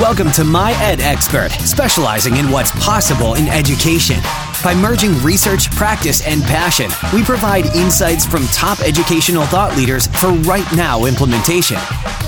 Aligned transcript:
Welcome 0.00 0.32
to 0.32 0.44
My 0.44 0.72
Ed 0.82 1.02
Expert, 1.02 1.50
specializing 1.50 2.38
in 2.38 2.50
what's 2.50 2.70
possible 2.82 3.34
in 3.34 3.48
education. 3.48 4.16
By 4.64 4.74
merging 4.74 5.12
research, 5.22 5.70
practice, 5.72 6.26
and 6.26 6.42
passion, 6.42 6.90
we 7.12 7.22
provide 7.22 7.66
insights 7.76 8.24
from 8.24 8.46
top 8.46 8.80
educational 8.80 9.44
thought 9.44 9.76
leaders 9.76 10.06
for 10.06 10.28
right 10.48 10.64
now 10.74 11.04
implementation. 11.04 11.76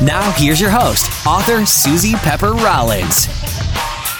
Now, 0.04 0.32
here's 0.32 0.60
your 0.60 0.68
host, 0.68 1.06
author 1.26 1.64
Suzy 1.64 2.12
Pepper 2.16 2.52
Rollins. 2.52 3.24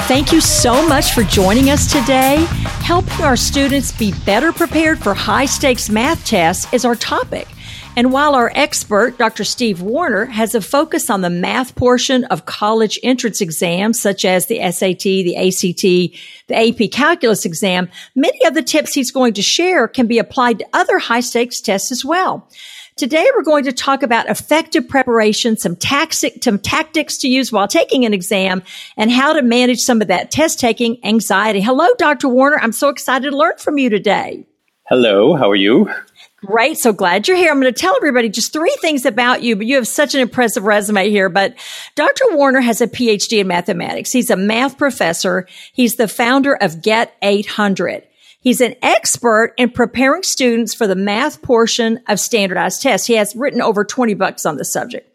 Thank 0.09 0.33
you 0.33 0.41
so 0.41 0.89
much 0.89 1.13
for 1.13 1.23
joining 1.23 1.69
us 1.69 1.93
today. 1.93 2.47
Helping 2.81 3.23
our 3.23 3.37
students 3.37 3.93
be 3.93 4.15
better 4.25 4.55
prepared 4.55 4.99
for 4.99 5.13
high 5.13 5.45
stakes 5.45 5.91
math 5.91 6.25
tests 6.25 6.73
is 6.73 6.87
our 6.87 6.97
topic. 6.97 7.47
And 7.95 8.11
while 8.11 8.35
our 8.35 8.51
expert, 8.55 9.19
Dr. 9.19 9.45
Steve 9.45 9.83
Warner, 9.83 10.25
has 10.25 10.55
a 10.55 10.63
focus 10.63 11.11
on 11.11 11.21
the 11.21 11.29
math 11.29 11.75
portion 11.75 12.25
of 12.25 12.47
college 12.47 12.99
entrance 13.03 13.43
exams, 13.43 14.01
such 14.01 14.25
as 14.25 14.47
the 14.47 14.61
SAT, 14.73 15.03
the 15.03 15.37
ACT, 15.37 15.83
the 16.49 16.55
AP 16.55 16.91
calculus 16.91 17.45
exam, 17.45 17.91
many 18.15 18.43
of 18.47 18.55
the 18.55 18.63
tips 18.63 18.95
he's 18.95 19.11
going 19.11 19.35
to 19.35 19.43
share 19.43 19.87
can 19.89 20.07
be 20.07 20.19
applied 20.19 20.61
to 20.61 20.67
other 20.73 20.99
high 20.99 21.21
stakes 21.21 21.61
tests 21.61 21.93
as 21.93 22.03
well. 22.03 22.49
Today, 22.97 23.27
we're 23.35 23.43
going 23.43 23.65
to 23.65 23.73
talk 23.73 24.03
about 24.03 24.29
effective 24.29 24.89
preparation, 24.89 25.59
some, 25.59 25.77
taxic, 25.77 26.43
some 26.43 26.59
tactics 26.59 27.19
to 27.19 27.29
use 27.29 27.53
while 27.53 27.69
taking 27.69 28.07
an 28.07 28.15
exam, 28.15 28.63
and 28.97 29.11
how 29.11 29.35
to 29.35 29.43
manage 29.43 29.81
some 29.81 30.01
of 30.01 30.09
that 30.09 30.31
test 30.31 30.59
taking 30.59 30.99
anxiety. 31.05 31.61
Hello, 31.61 31.89
Dr. 31.99 32.29
Warner. 32.29 32.59
I'm 32.59 32.73
so 32.73 32.89
excited 32.89 33.31
to 33.31 33.37
learn 33.37 33.59
from 33.59 33.77
you 33.77 33.91
today. 33.91 34.47
Hello, 34.89 35.37
how 35.37 35.51
are 35.51 35.57
you? 35.57 35.91
Great. 36.45 36.77
So 36.77 36.93
glad 36.93 37.29
you're 37.29 37.37
here. 37.37 37.53
I'm 37.53 37.61
going 37.61 37.73
to 37.73 37.81
tell 37.81 37.95
everybody 37.97 38.29
just 38.29 38.53
three 38.53 38.77
things 38.81 39.07
about 39.07 39.43
you, 39.43 39.55
but 39.55 39.67
you 39.67 39.77
have 39.77 39.87
such 39.87 40.17
an 40.17 40.21
impressive 40.21 40.65
resume 40.65 41.09
here. 41.09 41.29
But 41.29 41.55
Dr. 41.95 42.25
Warner 42.31 42.61
has 42.61 42.81
a 42.81 42.89
PhD 42.89 43.39
in 43.39 43.47
mathematics. 43.47 44.11
He's 44.11 44.29
a 44.29 44.37
math 44.37 44.77
professor. 44.77 45.47
He's 45.73 45.95
the 45.95 46.09
founder 46.09 46.55
of 46.55 46.83
Get 46.83 47.17
800. 47.23 48.03
He's 48.41 48.61
an 48.61 48.75
expert 48.83 49.55
in 49.57 49.71
preparing 49.71 50.25
students 50.25 50.75
for 50.75 50.89
the 50.89 50.97
math 50.97 51.43
portion 51.43 52.01
of 52.09 52.19
standardized 52.19 52.83
tests. 52.83 53.07
He 53.07 53.15
has 53.15 53.37
written 53.37 53.63
over 53.63 53.85
20 53.85 54.15
books 54.15 54.45
on 54.45 54.57
the 54.57 54.65
subject. 54.65 55.12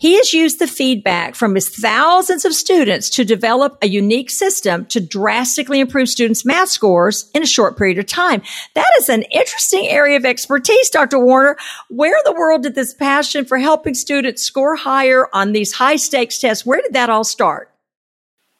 He 0.00 0.14
has 0.14 0.32
used 0.32 0.60
the 0.60 0.68
feedback 0.68 1.34
from 1.34 1.56
his 1.56 1.68
thousands 1.68 2.44
of 2.44 2.54
students 2.54 3.10
to 3.10 3.24
develop 3.24 3.78
a 3.82 3.88
unique 3.88 4.30
system 4.30 4.86
to 4.86 5.00
drastically 5.00 5.80
improve 5.80 6.08
students' 6.08 6.44
math 6.44 6.68
scores 6.68 7.28
in 7.34 7.42
a 7.42 7.46
short 7.46 7.76
period 7.76 7.98
of 7.98 8.06
time. 8.06 8.42
That 8.74 8.88
is 8.98 9.08
an 9.08 9.22
interesting 9.22 9.88
area 9.88 10.16
of 10.16 10.24
expertise, 10.24 10.88
Dr. 10.88 11.18
Warner. 11.18 11.56
Where 11.88 12.16
in 12.16 12.22
the 12.24 12.38
world 12.38 12.62
did 12.62 12.76
this 12.76 12.94
passion 12.94 13.44
for 13.44 13.58
helping 13.58 13.94
students 13.94 14.44
score 14.44 14.76
higher 14.76 15.26
on 15.32 15.50
these 15.50 15.72
high 15.72 15.96
stakes 15.96 16.38
tests, 16.38 16.64
where 16.64 16.80
did 16.80 16.92
that 16.92 17.10
all 17.10 17.24
start? 17.24 17.68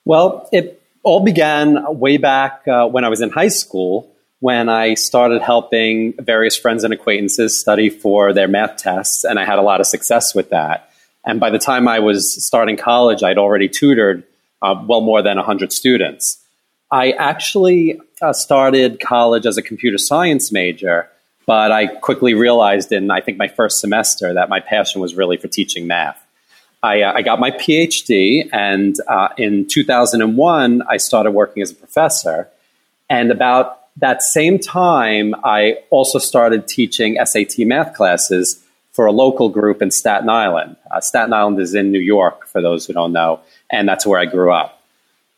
Well, 0.05 0.48
it 0.50 0.83
all 1.05 1.20
began 1.20 1.98
way 2.00 2.16
back 2.16 2.66
uh, 2.66 2.89
when 2.89 3.05
I 3.05 3.11
was 3.11 3.20
in 3.20 3.31
high 3.31 3.48
school 3.48 4.12
when 4.41 4.69
I 4.69 4.94
started 4.94 5.42
helping 5.42 6.14
various 6.19 6.56
friends 6.56 6.84
and 6.84 6.92
acquaintances 6.92 7.61
study 7.61 7.91
for 7.91 8.33
their 8.33 8.47
math 8.47 8.77
tests, 8.77 9.25
and 9.25 9.39
I 9.39 9.44
had 9.44 9.59
a 9.59 9.62
lot 9.62 9.81
of 9.81 9.86
success 9.86 10.33
with 10.33 10.50
that. 10.50 10.89
And 11.24 11.41
by 11.41 11.50
the 11.50 11.58
time 11.58 11.88
I 11.88 11.98
was 11.98 12.44
starting 12.44 12.77
college, 12.77 13.22
I'd 13.22 13.38
already 13.38 13.69
tutored 13.69 14.24
uh, 14.62 14.83
well 14.86 15.00
more 15.00 15.22
than 15.22 15.36
100 15.36 15.72
students. 15.72 16.42
I 16.91 17.12
actually 17.12 18.00
uh, 18.22 18.33
started 18.33 19.00
college 19.00 19.44
as 19.47 19.58
a 19.58 19.62
computer 19.62 19.98
science 19.98 20.50
major, 20.50 21.08
but 21.47 21.70
I 21.70 21.86
quickly 21.86 22.34
realized 22.34 22.92
in, 22.92 23.10
I 23.10 23.20
think, 23.20 23.36
my 23.36 23.48
first 23.48 23.80
semester 23.80 24.34
that 24.34 24.48
my 24.48 24.60
passion 24.60 25.00
was 25.00 25.14
really 25.14 25.36
for 25.36 25.48
teaching 25.48 25.86
math. 25.86 26.25
I, 26.83 27.02
uh, 27.02 27.12
I 27.14 27.22
got 27.22 27.41
my 27.41 27.50
PhD, 27.50 28.48
and 28.53 28.94
uh, 29.08 29.28
in 29.36 29.66
2001, 29.66 30.82
I 30.88 30.97
started 30.97 31.32
working 31.32 31.62
as 31.62 31.72
a 31.72 31.75
professor. 31.75 32.48
And 33.10 33.30
about 33.30 33.80
that 33.97 34.22
same 34.22 34.58
time, 34.58 35.34
I 35.44 35.78
also 35.91 36.19
started 36.19 36.69
teaching 36.69 37.19
SAT 37.22 37.66
math 37.66 37.94
classes 37.94 38.65
for 38.98 39.06
a 39.06 39.12
local 39.12 39.48
group 39.48 39.81
in 39.81 39.92
Staten 39.92 40.28
Island. 40.28 40.75
Uh, 40.91 41.00
Staten 41.00 41.32
Island 41.32 41.60
is 41.60 41.72
in 41.72 41.92
New 41.92 42.00
York, 42.00 42.48
for 42.48 42.60
those 42.60 42.84
who 42.84 42.92
don't 42.92 43.12
know, 43.12 43.38
and 43.70 43.88
that's 43.88 44.04
where 44.04 44.19
I 44.19 44.25
grew 44.25 44.53
up. 44.53 44.82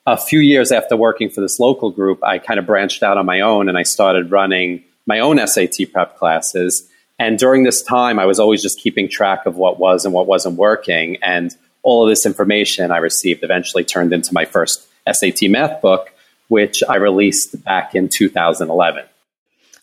A 0.07 0.17
few 0.17 0.41
years 0.41 0.73
after 0.73 0.97
working 0.97 1.29
for 1.29 1.43
this 1.43 1.61
local 1.61 1.91
group, 1.91 2.25
I 2.25 2.39
kind 2.39 2.59
of 2.59 2.65
branched 2.65 3.03
out 3.03 3.19
on 3.19 3.27
my 3.27 3.43
own 3.43 3.69
and 3.69 3.77
I 3.77 3.83
started 3.83 4.31
running 4.31 4.83
my 5.05 5.19
own 5.19 5.47
SAT 5.47 5.93
prep 5.93 6.17
classes. 6.17 6.89
And 7.19 7.39
during 7.39 7.65
this 7.65 7.83
time, 7.83 8.19
I 8.19 8.25
was 8.25 8.41
always 8.41 8.63
just 8.63 8.81
keeping 8.81 9.11
track 9.11 9.45
of 9.45 9.57
what 9.57 9.79
was 9.79 10.07
and 10.07 10.15
what 10.15 10.27
wasn't 10.27 10.57
working. 10.57 11.19
And 11.23 11.55
all 11.83 12.03
of 12.03 12.09
this 12.09 12.25
information 12.25 12.91
I 12.91 12.97
received 12.97 13.45
eventually 13.45 13.85
turned 13.85 14.15
into 14.15 14.33
my 14.33 14.47
first 14.47 14.89
SAT 15.07 15.51
math 15.51 15.83
book, 15.83 16.15
which 16.49 16.83
I 16.89 16.95
released 16.97 17.63
back 17.63 17.95
in 17.95 18.09
2011. 18.09 19.05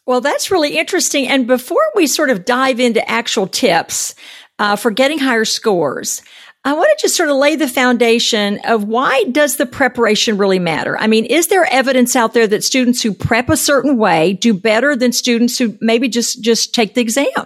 Well, 0.07 0.21
that's 0.21 0.49
really 0.49 0.77
interesting. 0.77 1.27
And 1.27 1.45
before 1.45 1.83
we 1.93 2.07
sort 2.07 2.29
of 2.29 2.45
dive 2.45 2.79
into 2.79 3.07
actual 3.07 3.45
tips 3.45 4.15
uh, 4.57 4.77
for 4.77 4.89
getting 4.89 5.19
higher 5.19 5.43
scores, 5.43 6.21
I 6.63 6.73
want 6.73 6.89
to 6.97 7.01
just 7.01 7.17
sort 7.17 7.29
of 7.29 7.35
lay 7.35 7.57
the 7.57 7.67
foundation 7.67 8.59
of 8.63 8.85
why 8.85 9.25
does 9.25 9.57
the 9.57 9.65
preparation 9.65 10.37
really 10.37 10.59
matter? 10.59 10.97
I 10.97 11.07
mean, 11.07 11.25
is 11.25 11.47
there 11.47 11.65
evidence 11.69 12.15
out 12.15 12.33
there 12.33 12.47
that 12.47 12.63
students 12.63 13.01
who 13.01 13.13
prep 13.13 13.49
a 13.49 13.57
certain 13.57 13.97
way 13.97 14.31
do 14.31 14.53
better 14.53 14.95
than 14.95 15.11
students 15.11 15.57
who 15.57 15.77
maybe 15.81 16.07
just 16.07 16.41
just 16.41 16.73
take 16.73 16.93
the 16.93 17.01
exam? 17.01 17.45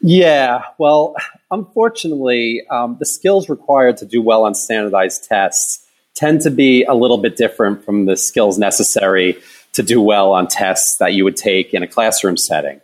Yeah, 0.00 0.62
well, 0.78 1.14
unfortunately, 1.50 2.62
um, 2.70 2.96
the 3.00 3.06
skills 3.06 3.48
required 3.48 3.96
to 3.98 4.06
do 4.06 4.22
well 4.22 4.44
on 4.44 4.54
standardized 4.54 5.24
tests 5.24 5.84
tend 6.14 6.40
to 6.42 6.50
be 6.50 6.84
a 6.84 6.94
little 6.94 7.18
bit 7.18 7.36
different 7.36 7.84
from 7.84 8.06
the 8.06 8.16
skills 8.16 8.58
necessary 8.58 9.36
to 9.74 9.82
do 9.82 10.00
well 10.00 10.32
on 10.32 10.48
tests 10.48 10.96
that 10.98 11.12
you 11.12 11.24
would 11.24 11.36
take 11.36 11.74
in 11.74 11.82
a 11.82 11.86
classroom 11.86 12.36
setting. 12.36 12.80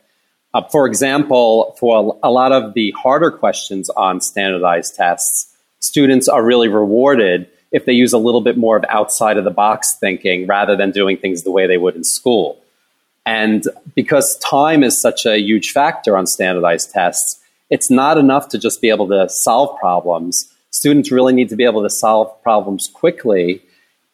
Uh, 0.55 0.63
for 0.63 0.87
example, 0.87 1.77
for 1.79 2.19
a 2.23 2.31
lot 2.31 2.53
of 2.53 2.75
the 2.75 2.91
harder 2.93 3.31
questions 3.31 3.91
on 3.91 4.21
standardized 4.21 4.95
tests, 4.95 5.55
students 5.81 6.29
are 6.29 6.45
really 6.45 6.69
rewarded 6.69 7.49
if 7.73 7.85
they 7.85 7.93
use 7.93 8.13
a 8.13 8.19
little 8.19 8.41
bit 8.41 8.57
more 8.57 8.77
of 8.77 8.85
outside 8.89 9.37
of 9.37 9.45
the 9.45 9.51
box 9.51 9.97
thinking 10.01 10.47
rather 10.47 10.77
than 10.77 10.91
doing 10.93 11.17
things 11.17 11.43
the 11.43 11.51
way 11.51 11.67
they 11.67 11.77
would 11.77 11.97
in 11.97 12.05
school. 12.05 12.59
And 13.27 13.65
because 13.95 14.39
time 14.39 14.85
is 14.85 15.01
such 15.01 15.27
a 15.27 15.39
huge 15.39 15.73
factor 15.73 16.17
on 16.17 16.27
standardized 16.27 16.93
tests, 16.93 17.43
it's 17.69 17.91
not 17.91 18.17
enough 18.17 18.49
to 18.51 18.59
just 18.59 18.81
be 18.81 18.89
able 18.89 19.09
to 19.09 19.29
solve 19.29 19.79
problems. 19.81 20.53
Students 20.71 21.11
really 21.11 21.33
need 21.33 21.49
to 21.49 21.57
be 21.57 21.65
able 21.65 21.83
to 21.83 21.91
solve 21.91 22.41
problems 22.43 22.89
quickly 22.89 23.63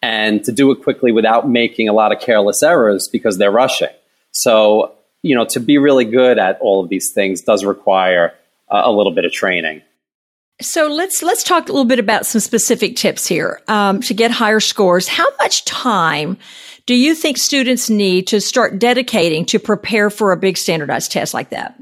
and 0.02 0.44
to 0.44 0.52
do 0.52 0.70
it 0.72 0.82
quickly 0.82 1.12
without 1.12 1.48
making 1.48 1.88
a 1.88 1.92
lot 1.92 2.12
of 2.12 2.20
careless 2.20 2.62
errors 2.62 3.08
because 3.10 3.38
they're 3.38 3.52
rushing. 3.52 3.88
So, 4.32 4.92
you 5.22 5.36
know, 5.36 5.44
to 5.46 5.60
be 5.60 5.78
really 5.78 6.04
good 6.04 6.38
at 6.38 6.58
all 6.60 6.82
of 6.82 6.88
these 6.88 7.12
things 7.12 7.42
does 7.42 7.64
require 7.64 8.34
uh, 8.68 8.82
a 8.84 8.90
little 8.92 9.12
bit 9.12 9.24
of 9.24 9.32
training. 9.32 9.82
So 10.60 10.86
let's 10.86 11.22
let's 11.22 11.42
talk 11.42 11.68
a 11.68 11.72
little 11.72 11.86
bit 11.86 11.98
about 11.98 12.26
some 12.26 12.40
specific 12.40 12.96
tips 12.96 13.26
here 13.26 13.60
um, 13.68 14.00
to 14.02 14.14
get 14.14 14.30
higher 14.30 14.60
scores. 14.60 15.08
How 15.08 15.26
much 15.38 15.64
time 15.64 16.36
do 16.86 16.94
you 16.94 17.14
think 17.14 17.38
students 17.38 17.88
need 17.88 18.26
to 18.28 18.40
start 18.40 18.78
dedicating 18.78 19.44
to 19.46 19.58
prepare 19.58 20.10
for 20.10 20.32
a 20.32 20.36
big 20.36 20.56
standardized 20.56 21.12
test 21.12 21.32
like 21.32 21.50
that? 21.50 21.80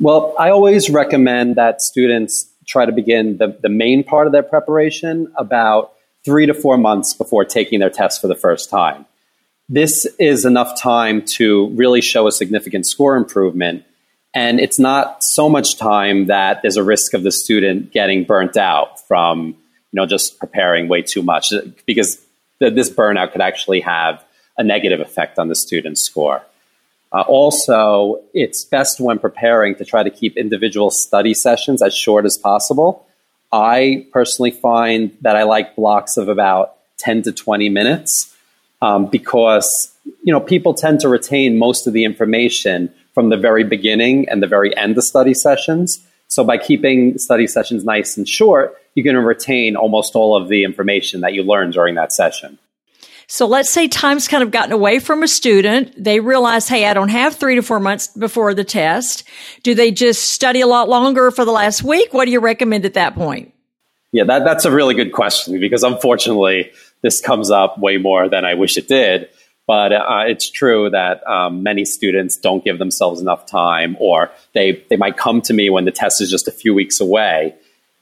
Well, 0.00 0.34
I 0.38 0.50
always 0.50 0.90
recommend 0.90 1.56
that 1.56 1.80
students 1.80 2.48
try 2.66 2.86
to 2.86 2.92
begin 2.92 3.38
the, 3.38 3.56
the 3.60 3.68
main 3.68 4.02
part 4.04 4.26
of 4.26 4.32
their 4.32 4.42
preparation 4.42 5.32
about 5.36 5.92
three 6.24 6.46
to 6.46 6.54
four 6.54 6.76
months 6.76 7.14
before 7.14 7.44
taking 7.44 7.80
their 7.80 7.90
test 7.90 8.20
for 8.20 8.28
the 8.28 8.34
first 8.34 8.70
time. 8.70 9.06
This 9.68 10.06
is 10.18 10.44
enough 10.44 10.80
time 10.80 11.22
to 11.36 11.68
really 11.70 12.00
show 12.00 12.26
a 12.26 12.32
significant 12.32 12.86
score 12.86 13.16
improvement. 13.16 13.84
And 14.34 14.60
it's 14.60 14.78
not 14.78 15.22
so 15.22 15.48
much 15.48 15.76
time 15.76 16.26
that 16.26 16.62
there's 16.62 16.76
a 16.76 16.82
risk 16.82 17.14
of 17.14 17.22
the 17.22 17.32
student 17.32 17.92
getting 17.92 18.24
burnt 18.24 18.56
out 18.56 19.06
from, 19.06 19.48
you 19.48 19.54
know, 19.92 20.06
just 20.06 20.38
preparing 20.38 20.88
way 20.88 21.02
too 21.02 21.22
much 21.22 21.52
because 21.86 22.18
th- 22.58 22.74
this 22.74 22.90
burnout 22.90 23.32
could 23.32 23.40
actually 23.40 23.80
have 23.80 24.24
a 24.56 24.64
negative 24.64 25.00
effect 25.00 25.38
on 25.38 25.48
the 25.48 25.54
student's 25.54 26.02
score. 26.02 26.42
Uh, 27.12 27.22
also, 27.28 28.22
it's 28.32 28.64
best 28.64 29.00
when 29.00 29.18
preparing 29.18 29.74
to 29.74 29.84
try 29.84 30.02
to 30.02 30.10
keep 30.10 30.36
individual 30.36 30.90
study 30.90 31.34
sessions 31.34 31.82
as 31.82 31.94
short 31.94 32.24
as 32.24 32.38
possible 32.38 33.06
I 33.52 34.06
personally 34.12 34.50
find 34.50 35.16
that 35.20 35.36
I 35.36 35.42
like 35.42 35.76
blocks 35.76 36.16
of 36.16 36.28
about 36.28 36.74
10 36.98 37.22
to 37.22 37.32
20 37.32 37.68
minutes 37.68 38.34
um, 38.80 39.06
because 39.06 39.92
you 40.24 40.32
know 40.32 40.40
people 40.40 40.74
tend 40.74 41.00
to 41.00 41.08
retain 41.08 41.58
most 41.58 41.86
of 41.86 41.92
the 41.92 42.04
information 42.04 42.92
from 43.14 43.28
the 43.28 43.36
very 43.36 43.64
beginning 43.64 44.28
and 44.28 44.42
the 44.42 44.46
very 44.46 44.76
end 44.76 44.96
of 44.96 45.04
study 45.04 45.34
sessions. 45.34 46.00
So 46.28 46.44
by 46.44 46.56
keeping 46.56 47.18
study 47.18 47.46
sessions 47.46 47.84
nice 47.84 48.16
and 48.16 48.26
short, 48.26 48.74
you're 48.94 49.04
going 49.04 49.16
to 49.16 49.22
retain 49.22 49.76
almost 49.76 50.14
all 50.14 50.34
of 50.34 50.48
the 50.48 50.64
information 50.64 51.20
that 51.20 51.34
you 51.34 51.42
learned 51.42 51.74
during 51.74 51.94
that 51.96 52.12
session. 52.12 52.58
So 53.32 53.46
let's 53.46 53.70
say 53.70 53.88
time's 53.88 54.28
kind 54.28 54.42
of 54.42 54.50
gotten 54.50 54.72
away 54.72 54.98
from 54.98 55.22
a 55.22 55.26
student. 55.26 55.94
They 55.96 56.20
realize, 56.20 56.68
hey, 56.68 56.84
I 56.84 56.92
don't 56.92 57.08
have 57.08 57.34
three 57.34 57.54
to 57.54 57.62
four 57.62 57.80
months 57.80 58.08
before 58.08 58.52
the 58.52 58.62
test. 58.62 59.24
Do 59.62 59.74
they 59.74 59.90
just 59.90 60.32
study 60.32 60.60
a 60.60 60.66
lot 60.66 60.90
longer 60.90 61.30
for 61.30 61.46
the 61.46 61.50
last 61.50 61.82
week? 61.82 62.12
What 62.12 62.26
do 62.26 62.30
you 62.30 62.40
recommend 62.40 62.84
at 62.84 62.92
that 62.92 63.14
point? 63.14 63.54
Yeah, 64.12 64.24
that, 64.24 64.44
that's 64.44 64.66
a 64.66 64.70
really 64.70 64.94
good 64.94 65.12
question 65.14 65.58
because 65.60 65.82
unfortunately, 65.82 66.72
this 67.00 67.22
comes 67.22 67.50
up 67.50 67.78
way 67.78 67.96
more 67.96 68.28
than 68.28 68.44
I 68.44 68.52
wish 68.52 68.76
it 68.76 68.86
did. 68.86 69.30
But 69.66 69.94
uh, 69.94 70.24
it's 70.26 70.50
true 70.50 70.90
that 70.90 71.26
um, 71.26 71.62
many 71.62 71.86
students 71.86 72.36
don't 72.36 72.62
give 72.62 72.78
themselves 72.78 73.18
enough 73.18 73.46
time, 73.46 73.96
or 73.98 74.30
they, 74.52 74.84
they 74.90 74.98
might 74.98 75.16
come 75.16 75.40
to 75.40 75.54
me 75.54 75.70
when 75.70 75.86
the 75.86 75.90
test 75.90 76.20
is 76.20 76.30
just 76.30 76.48
a 76.48 76.52
few 76.52 76.74
weeks 76.74 77.00
away. 77.00 77.54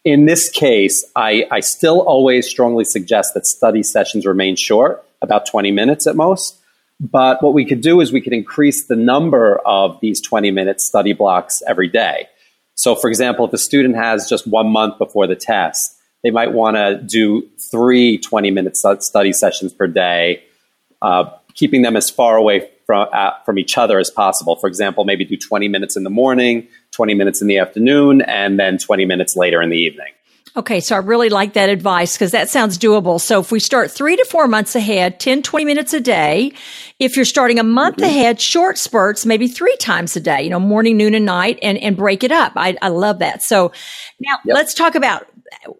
In 0.04 0.24
this 0.24 0.48
case, 0.48 1.08
I, 1.14 1.46
I 1.52 1.60
still 1.60 2.00
always 2.00 2.48
strongly 2.48 2.84
suggest 2.84 3.34
that 3.34 3.46
study 3.46 3.84
sessions 3.84 4.26
remain 4.26 4.56
short, 4.56 5.04
about 5.22 5.46
20 5.46 5.70
minutes 5.70 6.06
at 6.06 6.16
most. 6.16 6.56
But 7.00 7.42
what 7.42 7.54
we 7.54 7.64
could 7.64 7.80
do 7.80 8.00
is 8.00 8.12
we 8.12 8.20
could 8.20 8.34
increase 8.34 8.86
the 8.86 8.96
number 8.96 9.58
of 9.64 9.98
these 10.00 10.20
20 10.20 10.50
minute 10.50 10.80
study 10.80 11.14
blocks 11.14 11.62
every 11.66 11.88
day. 11.88 12.28
So, 12.74 12.94
for 12.94 13.08
example, 13.08 13.46
if 13.46 13.52
a 13.52 13.58
student 13.58 13.96
has 13.96 14.28
just 14.28 14.46
one 14.46 14.68
month 14.68 14.98
before 14.98 15.26
the 15.26 15.36
test, 15.36 15.96
they 16.22 16.30
might 16.30 16.52
want 16.52 16.76
to 16.76 17.00
do 17.02 17.48
three 17.70 18.18
20 18.18 18.50
minute 18.50 18.76
study 18.76 19.32
sessions 19.32 19.72
per 19.72 19.86
day, 19.86 20.42
uh, 21.00 21.30
keeping 21.54 21.82
them 21.82 21.96
as 21.96 22.10
far 22.10 22.36
away 22.36 22.68
from, 22.86 23.08
uh, 23.12 23.30
from 23.44 23.58
each 23.58 23.78
other 23.78 23.98
as 23.98 24.10
possible. 24.10 24.56
For 24.56 24.66
example, 24.66 25.04
maybe 25.04 25.24
do 25.24 25.36
20 25.36 25.68
minutes 25.68 25.96
in 25.96 26.04
the 26.04 26.10
morning, 26.10 26.68
20 26.92 27.14
minutes 27.14 27.40
in 27.40 27.48
the 27.48 27.58
afternoon, 27.58 28.20
and 28.22 28.58
then 28.58 28.76
20 28.76 29.06
minutes 29.06 29.36
later 29.36 29.62
in 29.62 29.70
the 29.70 29.78
evening. 29.78 30.12
Okay, 30.56 30.80
so 30.80 30.96
I 30.96 30.98
really 30.98 31.28
like 31.28 31.52
that 31.52 31.68
advice 31.68 32.16
because 32.16 32.32
that 32.32 32.50
sounds 32.50 32.76
doable. 32.76 33.20
So 33.20 33.38
if 33.38 33.52
we 33.52 33.60
start 33.60 33.90
three 33.90 34.16
to 34.16 34.24
four 34.24 34.48
months 34.48 34.74
ahead, 34.74 35.20
10, 35.20 35.42
20 35.42 35.64
minutes 35.64 35.94
a 35.94 36.00
day, 36.00 36.52
if 36.98 37.14
you're 37.14 37.24
starting 37.24 37.60
a 37.60 37.64
month 37.64 37.98
mm-hmm. 37.98 38.06
ahead, 38.06 38.40
short 38.40 38.76
spurts, 38.76 39.24
maybe 39.24 39.46
three 39.46 39.76
times 39.76 40.16
a 40.16 40.20
day, 40.20 40.42
you 40.42 40.50
know, 40.50 40.58
morning, 40.58 40.96
noon, 40.96 41.14
and 41.14 41.24
night, 41.24 41.60
and, 41.62 41.78
and 41.78 41.96
break 41.96 42.24
it 42.24 42.32
up. 42.32 42.52
I, 42.56 42.76
I 42.82 42.88
love 42.88 43.20
that. 43.20 43.44
So 43.44 43.70
now 44.18 44.38
yep. 44.44 44.56
let's 44.56 44.74
talk 44.74 44.96
about 44.96 45.24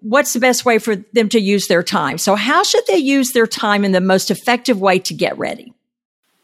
what's 0.00 0.34
the 0.34 0.40
best 0.40 0.64
way 0.64 0.78
for 0.78 0.94
them 0.94 1.28
to 1.30 1.40
use 1.40 1.66
their 1.66 1.82
time. 1.82 2.16
So 2.16 2.36
how 2.36 2.62
should 2.62 2.86
they 2.86 2.96
use 2.96 3.32
their 3.32 3.48
time 3.48 3.84
in 3.84 3.90
the 3.90 4.00
most 4.00 4.30
effective 4.30 4.80
way 4.80 5.00
to 5.00 5.14
get 5.14 5.36
ready? 5.36 5.74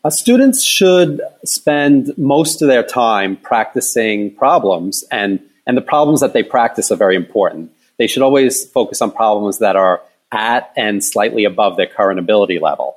Uh, 0.04 0.10
students 0.10 0.64
should 0.64 1.20
spend 1.44 2.16
most 2.18 2.60
of 2.60 2.66
their 2.68 2.82
time 2.82 3.36
practicing 3.36 4.34
problems 4.34 5.04
and, 5.12 5.40
and 5.64 5.76
the 5.76 5.82
problems 5.82 6.20
that 6.20 6.32
they 6.32 6.42
practice 6.42 6.90
are 6.90 6.96
very 6.96 7.16
important 7.16 7.70
they 7.98 8.06
should 8.06 8.22
always 8.22 8.66
focus 8.70 9.00
on 9.02 9.10
problems 9.10 9.58
that 9.58 9.76
are 9.76 10.02
at 10.32 10.72
and 10.76 11.04
slightly 11.04 11.44
above 11.44 11.76
their 11.76 11.86
current 11.86 12.18
ability 12.18 12.58
level. 12.58 12.96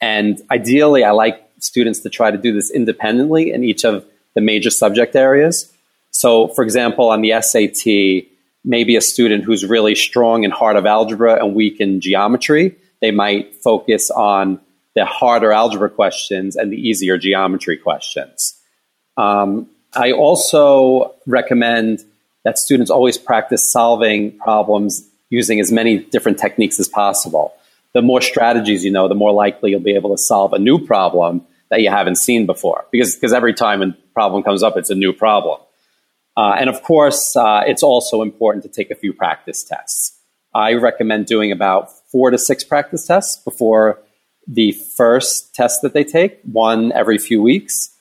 And 0.00 0.40
ideally, 0.50 1.04
I 1.04 1.10
like 1.10 1.42
students 1.58 2.00
to 2.00 2.10
try 2.10 2.30
to 2.30 2.38
do 2.38 2.52
this 2.52 2.70
independently 2.70 3.52
in 3.52 3.64
each 3.64 3.84
of 3.84 4.04
the 4.34 4.40
major 4.40 4.70
subject 4.70 5.16
areas. 5.16 5.72
So, 6.10 6.48
for 6.48 6.62
example, 6.62 7.10
on 7.10 7.20
the 7.20 7.40
SAT, 7.40 8.30
maybe 8.64 8.96
a 8.96 9.00
student 9.00 9.44
who's 9.44 9.64
really 9.64 9.94
strong 9.94 10.44
in 10.44 10.50
heart 10.50 10.76
of 10.76 10.86
algebra 10.86 11.44
and 11.44 11.54
weak 11.54 11.80
in 11.80 12.00
geometry, 12.00 12.76
they 13.00 13.10
might 13.10 13.54
focus 13.56 14.10
on 14.10 14.60
the 14.94 15.04
harder 15.04 15.52
algebra 15.52 15.90
questions 15.90 16.56
and 16.56 16.72
the 16.72 16.76
easier 16.76 17.18
geometry 17.18 17.76
questions. 17.76 18.54
Um, 19.16 19.68
I 19.94 20.12
also 20.12 21.14
recommend 21.26 22.04
that 22.48 22.56
students 22.56 22.90
always 22.90 23.18
practice 23.18 23.70
solving 23.70 24.32
problems 24.38 25.06
using 25.28 25.60
as 25.60 25.70
many 25.70 25.98
different 25.98 26.38
techniques 26.38 26.80
as 26.80 26.88
possible. 26.88 27.52
The 27.92 28.00
more 28.00 28.22
strategies 28.22 28.86
you 28.86 28.90
know, 28.90 29.06
the 29.06 29.14
more 29.14 29.32
likely 29.32 29.70
you'll 29.70 29.80
be 29.80 29.96
able 29.96 30.16
to 30.16 30.16
solve 30.16 30.54
a 30.54 30.58
new 30.58 30.78
problem 30.78 31.44
that 31.68 31.82
you 31.82 31.90
haven't 31.90 32.16
seen 32.16 32.46
before. 32.46 32.86
Because, 32.90 33.14
because 33.14 33.34
every 33.34 33.52
time 33.52 33.82
a 33.82 33.94
problem 34.14 34.42
comes 34.42 34.62
up, 34.62 34.78
it's 34.78 34.88
a 34.88 34.94
new 34.94 35.12
problem. 35.12 35.60
Uh, 36.38 36.56
and 36.58 36.70
of 36.70 36.82
course, 36.82 37.36
uh, 37.36 37.64
it's 37.66 37.82
also 37.82 38.22
important 38.22 38.62
to 38.62 38.70
take 38.70 38.90
a 38.90 38.94
few 38.94 39.12
practice 39.12 39.62
tests. 39.62 40.18
I 40.54 40.72
recommend 40.72 41.26
doing 41.26 41.52
about 41.52 41.90
four 42.10 42.30
to 42.30 42.38
six 42.38 42.64
practice 42.64 43.06
tests 43.06 43.42
before 43.44 43.98
the 44.46 44.72
first 44.72 45.54
test 45.54 45.82
that 45.82 45.92
they 45.92 46.04
take, 46.04 46.40
one 46.50 46.92
every 46.92 47.18
few 47.18 47.42
weeks. 47.42 47.94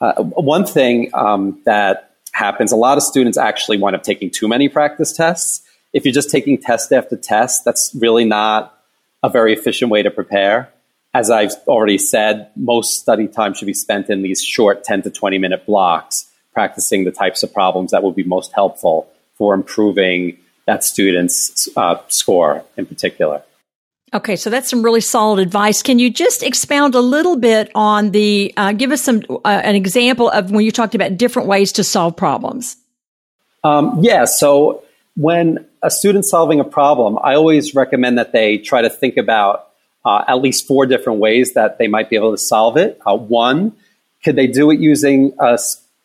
Uh, 0.00 0.22
one 0.22 0.64
thing 0.64 1.10
um, 1.14 1.60
that 1.64 2.05
happens. 2.36 2.70
A 2.70 2.76
lot 2.76 2.98
of 2.98 3.02
students 3.02 3.38
actually 3.38 3.78
wind 3.78 3.96
up 3.96 4.02
taking 4.02 4.30
too 4.30 4.46
many 4.46 4.68
practice 4.68 5.12
tests. 5.12 5.62
If 5.92 6.04
you're 6.04 6.14
just 6.14 6.30
taking 6.30 6.58
test 6.58 6.92
after 6.92 7.16
test, 7.16 7.64
that's 7.64 7.90
really 7.98 8.26
not 8.26 8.78
a 9.22 9.30
very 9.30 9.54
efficient 9.54 9.90
way 9.90 10.02
to 10.02 10.10
prepare. 10.10 10.70
As 11.14 11.30
I've 11.30 11.54
already 11.66 11.96
said, 11.96 12.50
most 12.54 13.00
study 13.00 13.26
time 13.26 13.54
should 13.54 13.66
be 13.66 13.74
spent 13.74 14.10
in 14.10 14.20
these 14.20 14.42
short 14.42 14.84
10 14.84 15.02
to 15.02 15.10
20 15.10 15.38
minute 15.38 15.64
blocks, 15.64 16.30
practicing 16.52 17.04
the 17.04 17.10
types 17.10 17.42
of 17.42 17.54
problems 17.54 17.92
that 17.92 18.02
will 18.02 18.12
be 18.12 18.22
most 18.22 18.52
helpful 18.52 19.08
for 19.36 19.54
improving 19.54 20.36
that 20.66 20.84
student's 20.84 21.68
uh, 21.74 21.96
score 22.08 22.64
in 22.76 22.84
particular. 22.84 23.42
Okay, 24.14 24.36
so 24.36 24.50
that's 24.50 24.70
some 24.70 24.82
really 24.82 25.00
solid 25.00 25.40
advice. 25.40 25.82
Can 25.82 25.98
you 25.98 26.10
just 26.10 26.44
expound 26.44 26.94
a 26.94 27.00
little 27.00 27.36
bit 27.36 27.72
on 27.74 28.12
the, 28.12 28.54
uh, 28.56 28.72
give 28.72 28.92
us 28.92 29.02
some, 29.02 29.22
uh, 29.44 29.48
an 29.48 29.74
example 29.74 30.30
of 30.30 30.52
when 30.52 30.64
you 30.64 30.70
talked 30.70 30.94
about 30.94 31.16
different 31.16 31.48
ways 31.48 31.72
to 31.72 31.84
solve 31.84 32.16
problems? 32.16 32.76
Um, 33.64 33.98
yeah, 34.02 34.24
so 34.24 34.84
when 35.16 35.66
a 35.82 35.90
student's 35.90 36.30
solving 36.30 36.60
a 36.60 36.64
problem, 36.64 37.18
I 37.22 37.34
always 37.34 37.74
recommend 37.74 38.16
that 38.18 38.30
they 38.30 38.58
try 38.58 38.82
to 38.82 38.90
think 38.90 39.16
about 39.16 39.70
uh, 40.04 40.22
at 40.28 40.40
least 40.40 40.68
four 40.68 40.86
different 40.86 41.18
ways 41.18 41.54
that 41.54 41.78
they 41.78 41.88
might 41.88 42.08
be 42.08 42.14
able 42.14 42.30
to 42.30 42.38
solve 42.38 42.76
it. 42.76 43.00
Uh, 43.04 43.16
one, 43.16 43.72
could 44.24 44.36
they 44.36 44.46
do 44.46 44.70
it 44.70 44.78
using 44.78 45.32
a 45.40 45.58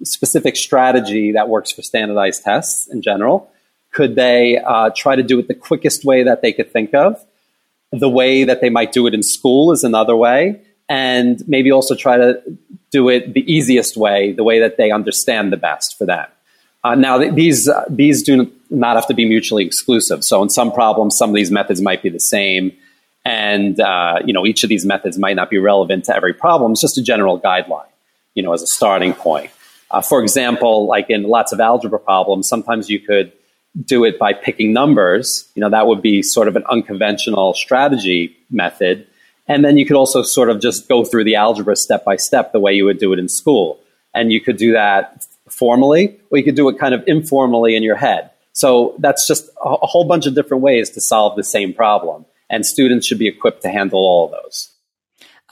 specific 0.03 0.55
strategy 0.55 1.33
that 1.33 1.49
works 1.49 1.71
for 1.71 1.83
standardized 1.83 2.43
tests 2.43 2.87
in 2.87 3.03
general? 3.03 3.51
Could 3.91 4.15
they 4.15 4.57
uh, 4.57 4.89
try 4.95 5.15
to 5.15 5.21
do 5.21 5.37
it 5.37 5.47
the 5.47 5.53
quickest 5.53 6.03
way 6.03 6.23
that 6.23 6.41
they 6.41 6.51
could 6.51 6.71
think 6.73 6.95
of? 6.95 7.23
The 7.91 8.09
way 8.09 8.43
that 8.43 8.61
they 8.61 8.69
might 8.69 8.91
do 8.91 9.07
it 9.07 9.13
in 9.13 9.23
school 9.23 9.71
is 9.71 9.83
another 9.83 10.15
way. 10.15 10.61
And 10.89 11.41
maybe 11.47 11.71
also 11.71 11.95
try 11.95 12.17
to 12.17 12.41
do 12.91 13.07
it 13.09 13.33
the 13.33 13.49
easiest 13.51 13.95
way, 13.95 14.33
the 14.33 14.43
way 14.43 14.59
that 14.59 14.77
they 14.77 14.91
understand 14.91 15.51
the 15.51 15.57
best 15.57 15.97
for 15.97 16.05
them. 16.05 16.27
Uh, 16.83 16.95
now, 16.95 17.17
th- 17.17 17.33
these, 17.33 17.69
uh, 17.69 17.85
these 17.89 18.23
do 18.23 18.51
not 18.69 18.95
have 18.95 19.07
to 19.07 19.13
be 19.13 19.25
mutually 19.25 19.65
exclusive. 19.65 20.23
So 20.23 20.41
in 20.41 20.49
some 20.49 20.71
problems, 20.71 21.15
some 21.17 21.29
of 21.29 21.35
these 21.35 21.51
methods 21.51 21.81
might 21.81 22.01
be 22.01 22.09
the 22.09 22.19
same. 22.19 22.73
And, 23.23 23.79
uh, 23.79 24.19
you 24.25 24.33
know, 24.33 24.45
each 24.45 24.63
of 24.63 24.69
these 24.69 24.85
methods 24.85 25.17
might 25.17 25.35
not 25.35 25.49
be 25.49 25.59
relevant 25.59 26.05
to 26.05 26.15
every 26.15 26.33
problem. 26.33 26.71
It's 26.71 26.81
just 26.81 26.97
a 26.97 27.03
general 27.03 27.39
guideline, 27.39 27.85
you 28.33 28.41
know, 28.43 28.51
as 28.51 28.61
a 28.61 28.67
starting 28.67 29.13
point. 29.13 29.51
Uh, 29.91 30.01
for 30.01 30.21
example, 30.21 30.87
like 30.87 31.09
in 31.09 31.23
lots 31.23 31.51
of 31.51 31.59
algebra 31.59 31.99
problems, 31.99 32.47
sometimes 32.47 32.89
you 32.89 32.99
could 32.99 33.31
do 33.85 34.03
it 34.03 34.19
by 34.19 34.33
picking 34.33 34.73
numbers, 34.73 35.49
you 35.55 35.61
know, 35.61 35.69
that 35.69 35.87
would 35.87 36.01
be 36.01 36.21
sort 36.21 36.47
of 36.47 36.55
an 36.55 36.63
unconventional 36.69 37.53
strategy 37.53 38.35
method. 38.49 39.07
And 39.47 39.63
then 39.63 39.77
you 39.77 39.85
could 39.85 39.95
also 39.95 40.23
sort 40.23 40.49
of 40.49 40.59
just 40.59 40.87
go 40.87 41.05
through 41.05 41.23
the 41.23 41.35
algebra 41.35 41.75
step 41.75 42.03
by 42.03 42.17
step 42.17 42.51
the 42.51 42.59
way 42.59 42.73
you 42.73 42.85
would 42.85 42.99
do 42.99 43.13
it 43.13 43.19
in 43.19 43.29
school. 43.29 43.79
And 44.13 44.31
you 44.31 44.41
could 44.41 44.57
do 44.57 44.73
that 44.73 45.25
formally, 45.49 46.19
or 46.29 46.37
you 46.37 46.43
could 46.43 46.55
do 46.55 46.67
it 46.69 46.77
kind 46.77 46.93
of 46.93 47.03
informally 47.07 47.75
in 47.75 47.83
your 47.83 47.95
head. 47.95 48.31
So 48.53 48.95
that's 48.99 49.27
just 49.27 49.49
a, 49.63 49.87
whole 49.87 50.05
bunch 50.05 50.25
of 50.25 50.35
different 50.35 50.63
ways 50.63 50.89
to 50.91 51.01
solve 51.01 51.37
the 51.37 51.43
same 51.43 51.73
problem. 51.73 52.25
And 52.49 52.65
students 52.65 53.07
should 53.07 53.19
be 53.19 53.27
equipped 53.27 53.61
to 53.61 53.69
handle 53.69 53.99
all 53.99 54.25
of 54.25 54.31
those. 54.31 54.69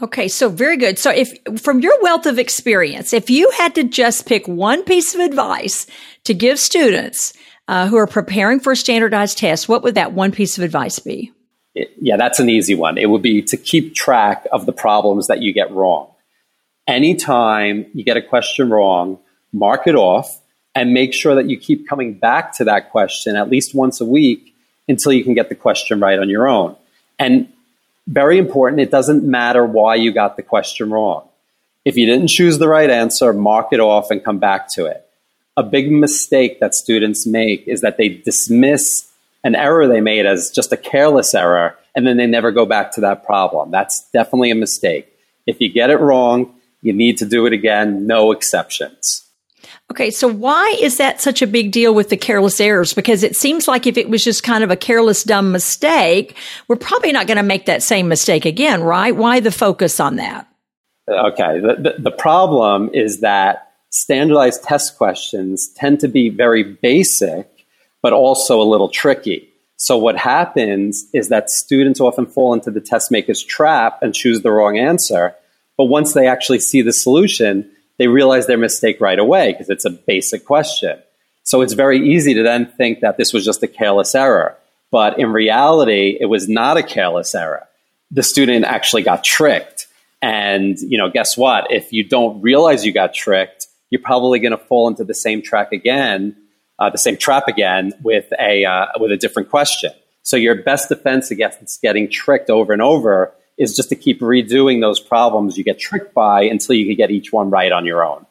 Okay, 0.01 0.27
so 0.27 0.47
very 0.49 0.77
good. 0.77 0.97
So 0.97 1.11
if 1.11 1.37
from 1.61 1.79
your 1.79 2.01
wealth 2.01 2.25
of 2.25 2.39
experience, 2.39 3.13
if 3.13 3.29
you 3.29 3.49
had 3.51 3.75
to 3.75 3.83
just 3.83 4.25
pick 4.25 4.47
one 4.47 4.83
piece 4.83 5.13
of 5.13 5.21
advice 5.21 5.87
to 6.23 6.33
give 6.33 6.59
students 6.59 7.33
uh, 7.69 7.85
who 7.85 7.97
are 7.97 8.07
preparing 8.07 8.59
for 8.59 8.71
a 8.71 8.75
standardized 8.75 9.37
test, 9.37 9.69
what 9.69 9.83
would 9.83 9.93
that 9.93 10.11
one 10.11 10.31
piece 10.31 10.57
of 10.57 10.63
advice 10.63 10.97
be? 10.97 11.31
It, 11.75 11.93
yeah, 12.01 12.17
that's 12.17 12.39
an 12.39 12.49
easy 12.49 12.73
one. 12.73 12.97
It 12.97 13.05
would 13.11 13.21
be 13.21 13.43
to 13.43 13.57
keep 13.57 13.93
track 13.93 14.47
of 14.51 14.65
the 14.65 14.73
problems 14.73 15.27
that 15.27 15.43
you 15.43 15.53
get 15.53 15.69
wrong. 15.71 16.09
Anytime 16.87 17.85
you 17.93 18.03
get 18.03 18.17
a 18.17 18.23
question 18.23 18.71
wrong, 18.71 19.19
mark 19.53 19.85
it 19.85 19.93
off 19.93 20.41
and 20.73 20.95
make 20.95 21.13
sure 21.13 21.35
that 21.35 21.47
you 21.47 21.59
keep 21.59 21.87
coming 21.87 22.15
back 22.15 22.57
to 22.57 22.63
that 22.63 22.89
question 22.89 23.35
at 23.35 23.51
least 23.51 23.75
once 23.75 24.01
a 24.01 24.05
week 24.05 24.55
until 24.87 25.13
you 25.13 25.23
can 25.23 25.35
get 25.35 25.49
the 25.49 25.55
question 25.55 25.99
right 25.99 26.17
on 26.17 26.27
your 26.27 26.47
own. 26.47 26.75
And 27.19 27.53
very 28.07 28.39
important, 28.39 28.81
it 28.81 28.89
doesn't 28.89 29.23
matter 29.23 29.63
why 29.63 29.93
you 29.93 30.11
got 30.11 30.37
the 30.37 30.41
question 30.41 30.89
wrong. 30.89 31.29
If 31.85 31.97
you 31.97 32.07
didn't 32.07 32.29
choose 32.29 32.57
the 32.57 32.67
right 32.67 32.89
answer, 32.89 33.31
mark 33.31 33.67
it 33.73 33.79
off 33.79 34.09
and 34.09 34.25
come 34.25 34.39
back 34.39 34.73
to 34.73 34.87
it 34.87 35.05
a 35.59 35.63
big 35.63 35.91
mistake 35.91 36.61
that 36.61 36.73
students 36.73 37.27
make 37.27 37.67
is 37.67 37.81
that 37.81 37.97
they 37.97 38.07
dismiss 38.07 39.11
an 39.43 39.55
error 39.55 39.87
they 39.87 39.99
made 39.99 40.25
as 40.25 40.51
just 40.51 40.71
a 40.71 40.77
careless 40.77 41.35
error 41.35 41.77
and 41.93 42.07
then 42.07 42.15
they 42.15 42.27
never 42.27 42.51
go 42.51 42.65
back 42.65 42.93
to 42.93 43.01
that 43.01 43.25
problem. 43.25 43.69
That's 43.69 44.09
definitely 44.13 44.51
a 44.51 44.55
mistake. 44.55 45.11
If 45.45 45.59
you 45.59 45.69
get 45.69 45.89
it 45.89 45.97
wrong, 45.97 46.55
you 46.81 46.93
need 46.93 47.17
to 47.17 47.25
do 47.25 47.45
it 47.45 47.51
again, 47.51 48.07
no 48.07 48.31
exceptions. 48.31 49.25
Okay, 49.91 50.11
so 50.11 50.29
why 50.29 50.77
is 50.79 50.95
that 50.97 51.19
such 51.19 51.41
a 51.41 51.47
big 51.47 51.73
deal 51.73 51.93
with 51.93 52.07
the 52.07 52.15
careless 52.15 52.61
errors? 52.61 52.93
Because 52.93 53.23
it 53.23 53.35
seems 53.35 53.67
like 53.67 53.85
if 53.85 53.97
it 53.97 54.09
was 54.09 54.23
just 54.23 54.43
kind 54.43 54.63
of 54.63 54.71
a 54.71 54.77
careless, 54.77 55.25
dumb 55.25 55.51
mistake, 55.51 56.37
we're 56.69 56.77
probably 56.77 57.11
not 57.11 57.27
going 57.27 57.37
to 57.37 57.43
make 57.43 57.65
that 57.65 57.83
same 57.83 58.07
mistake 58.07 58.45
again, 58.45 58.81
right? 58.81 59.13
Why 59.13 59.41
the 59.41 59.51
focus 59.51 59.99
on 59.99 60.15
that? 60.17 60.47
Okay, 61.09 61.59
the, 61.59 61.75
the, 61.97 62.03
the 62.03 62.11
problem 62.11 62.91
is 62.93 63.21
that 63.21 63.68
standardized 64.09 64.63
test 64.63 64.97
questions 64.97 65.67
tend 65.75 65.99
to 65.99 66.07
be 66.07 66.29
very 66.29 66.63
basic, 66.63 67.47
but 68.01 68.11
also 68.11 68.59
a 68.59 68.63
little 68.63 68.89
tricky. 68.89 69.47
So 69.75 69.99
what 69.99 70.17
happens 70.17 71.05
is 71.13 71.29
that 71.29 71.51
students 71.51 72.01
often 72.01 72.25
fall 72.25 72.55
into 72.55 72.71
the 72.71 72.81
test 72.81 73.11
maker's 73.11 73.43
trap 73.43 73.99
and 74.01 74.11
choose 74.11 74.41
the 74.41 74.49
wrong 74.49 74.79
answer. 74.79 75.35
But 75.77 75.85
once 75.85 76.13
they 76.13 76.25
actually 76.25 76.57
see 76.57 76.81
the 76.81 76.91
solution, 76.91 77.69
they 77.99 78.07
realize 78.07 78.47
their 78.47 78.57
mistake 78.57 78.99
right 78.99 79.19
away 79.19 79.51
because 79.51 79.69
it's 79.69 79.85
a 79.85 79.91
basic 79.91 80.43
question. 80.43 80.97
So 81.43 81.61
it's 81.61 81.73
very 81.73 82.09
easy 82.09 82.33
to 82.33 82.41
then 82.41 82.65
think 82.65 83.01
that 83.01 83.17
this 83.17 83.31
was 83.31 83.45
just 83.45 83.61
a 83.61 83.67
careless 83.67 84.15
error. 84.15 84.57
But 84.89 85.19
in 85.19 85.31
reality, 85.31 86.17
it 86.19 86.25
was 86.25 86.49
not 86.49 86.77
a 86.77 86.83
careless 86.83 87.35
error. 87.35 87.67
The 88.09 88.23
student 88.23 88.65
actually 88.65 89.03
got 89.03 89.23
tricked. 89.23 89.85
And, 90.19 90.79
you 90.79 90.97
know, 90.97 91.11
guess 91.11 91.37
what? 91.37 91.71
If 91.71 91.93
you 91.93 92.03
don't 92.03 92.41
realize 92.41 92.87
you 92.87 92.91
got 92.91 93.13
tricked, 93.13 93.58
you're 93.89 94.01
probably 94.01 94.39
going 94.39 94.51
to 94.51 94.57
fall 94.57 94.87
into 94.87 95.03
the 95.03 95.15
same 95.15 95.41
track 95.41 95.71
again 95.71 96.35
uh, 96.79 96.89
the 96.89 96.97
same 96.97 97.17
trap 97.17 97.47
again 97.47 97.91
with 98.01 98.31
a 98.39 98.65
uh, 98.65 98.85
with 98.99 99.11
a 99.11 99.17
different 99.17 99.49
question. 99.49 99.91
So 100.23 100.37
your 100.37 100.63
best 100.63 100.89
defense 100.89 101.31
against 101.31 101.81
getting 101.81 102.09
tricked 102.09 102.49
over 102.49 102.73
and 102.73 102.81
over 102.81 103.33
is 103.57 103.75
just 103.75 103.89
to 103.89 103.95
keep 103.95 104.21
redoing 104.21 104.79
those 104.79 104.99
problems 104.99 105.57
you 105.57 105.63
get 105.63 105.79
tricked 105.79 106.13
by 106.13 106.43
until 106.43 106.75
you 106.75 106.85
can 106.85 106.95
get 106.95 107.11
each 107.11 107.33
one 107.33 107.49
right 107.49 107.71
on 107.71 107.85
your 107.85 108.03
own. 108.03 108.25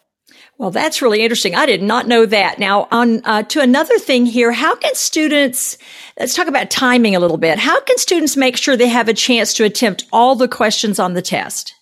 Well, 0.57 0.71
that's 0.71 1.03
really 1.03 1.23
interesting. 1.23 1.55
I 1.55 1.67
did 1.67 1.83
not 1.83 2.09
know 2.09 2.27
that. 2.27 2.59
Now, 2.59 2.89
on 2.91 3.25
uh, 3.25 3.43
to 3.45 3.61
another 3.61 3.99
thing 3.99 4.27
here, 4.27 4.51
how 4.51 4.75
can 4.75 4.95
students? 4.95 5.77
Let's 6.19 6.35
talk 6.35 6.49
about 6.49 6.71
timing 6.71 7.15
a 7.15 7.21
little 7.21 7.37
bit. 7.37 7.59
How 7.59 7.81
can 7.81 7.99
students 7.99 8.37
make 8.37 8.57
sure 8.57 8.77
they 8.77 8.89
have 8.89 9.09
a 9.09 9.15
chance 9.15 9.53
to 9.55 9.65
attempt 9.65 10.07
all 10.13 10.35
the 10.35 10.49
questions 10.49 10.99
on 10.99 11.15
the 11.15 11.23
test? 11.23 11.75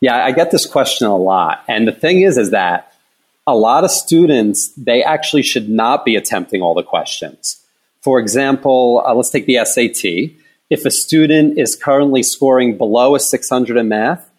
Yeah, 0.00 0.24
I 0.24 0.32
get 0.32 0.50
this 0.50 0.66
question 0.66 1.06
a 1.06 1.16
lot, 1.16 1.62
and 1.68 1.86
the 1.86 1.92
thing 1.92 2.22
is, 2.22 2.38
is 2.38 2.50
that 2.50 2.89
a 3.50 3.54
lot 3.54 3.82
of 3.82 3.90
students, 3.90 4.68
they 4.76 5.02
actually 5.02 5.42
should 5.42 5.68
not 5.68 6.04
be 6.04 6.14
attempting 6.14 6.62
all 6.62 6.74
the 6.74 6.84
questions. 6.84 7.60
For 8.00 8.20
example, 8.20 9.02
uh, 9.04 9.12
let's 9.14 9.30
take 9.30 9.46
the 9.46 9.64
SAT. 9.64 10.36
If 10.70 10.86
a 10.86 10.90
student 10.90 11.58
is 11.58 11.74
currently 11.74 12.22
scoring 12.22 12.78
below 12.78 13.16
a 13.16 13.20
600 13.20 13.76
in 13.76 13.88
math, 13.88 14.30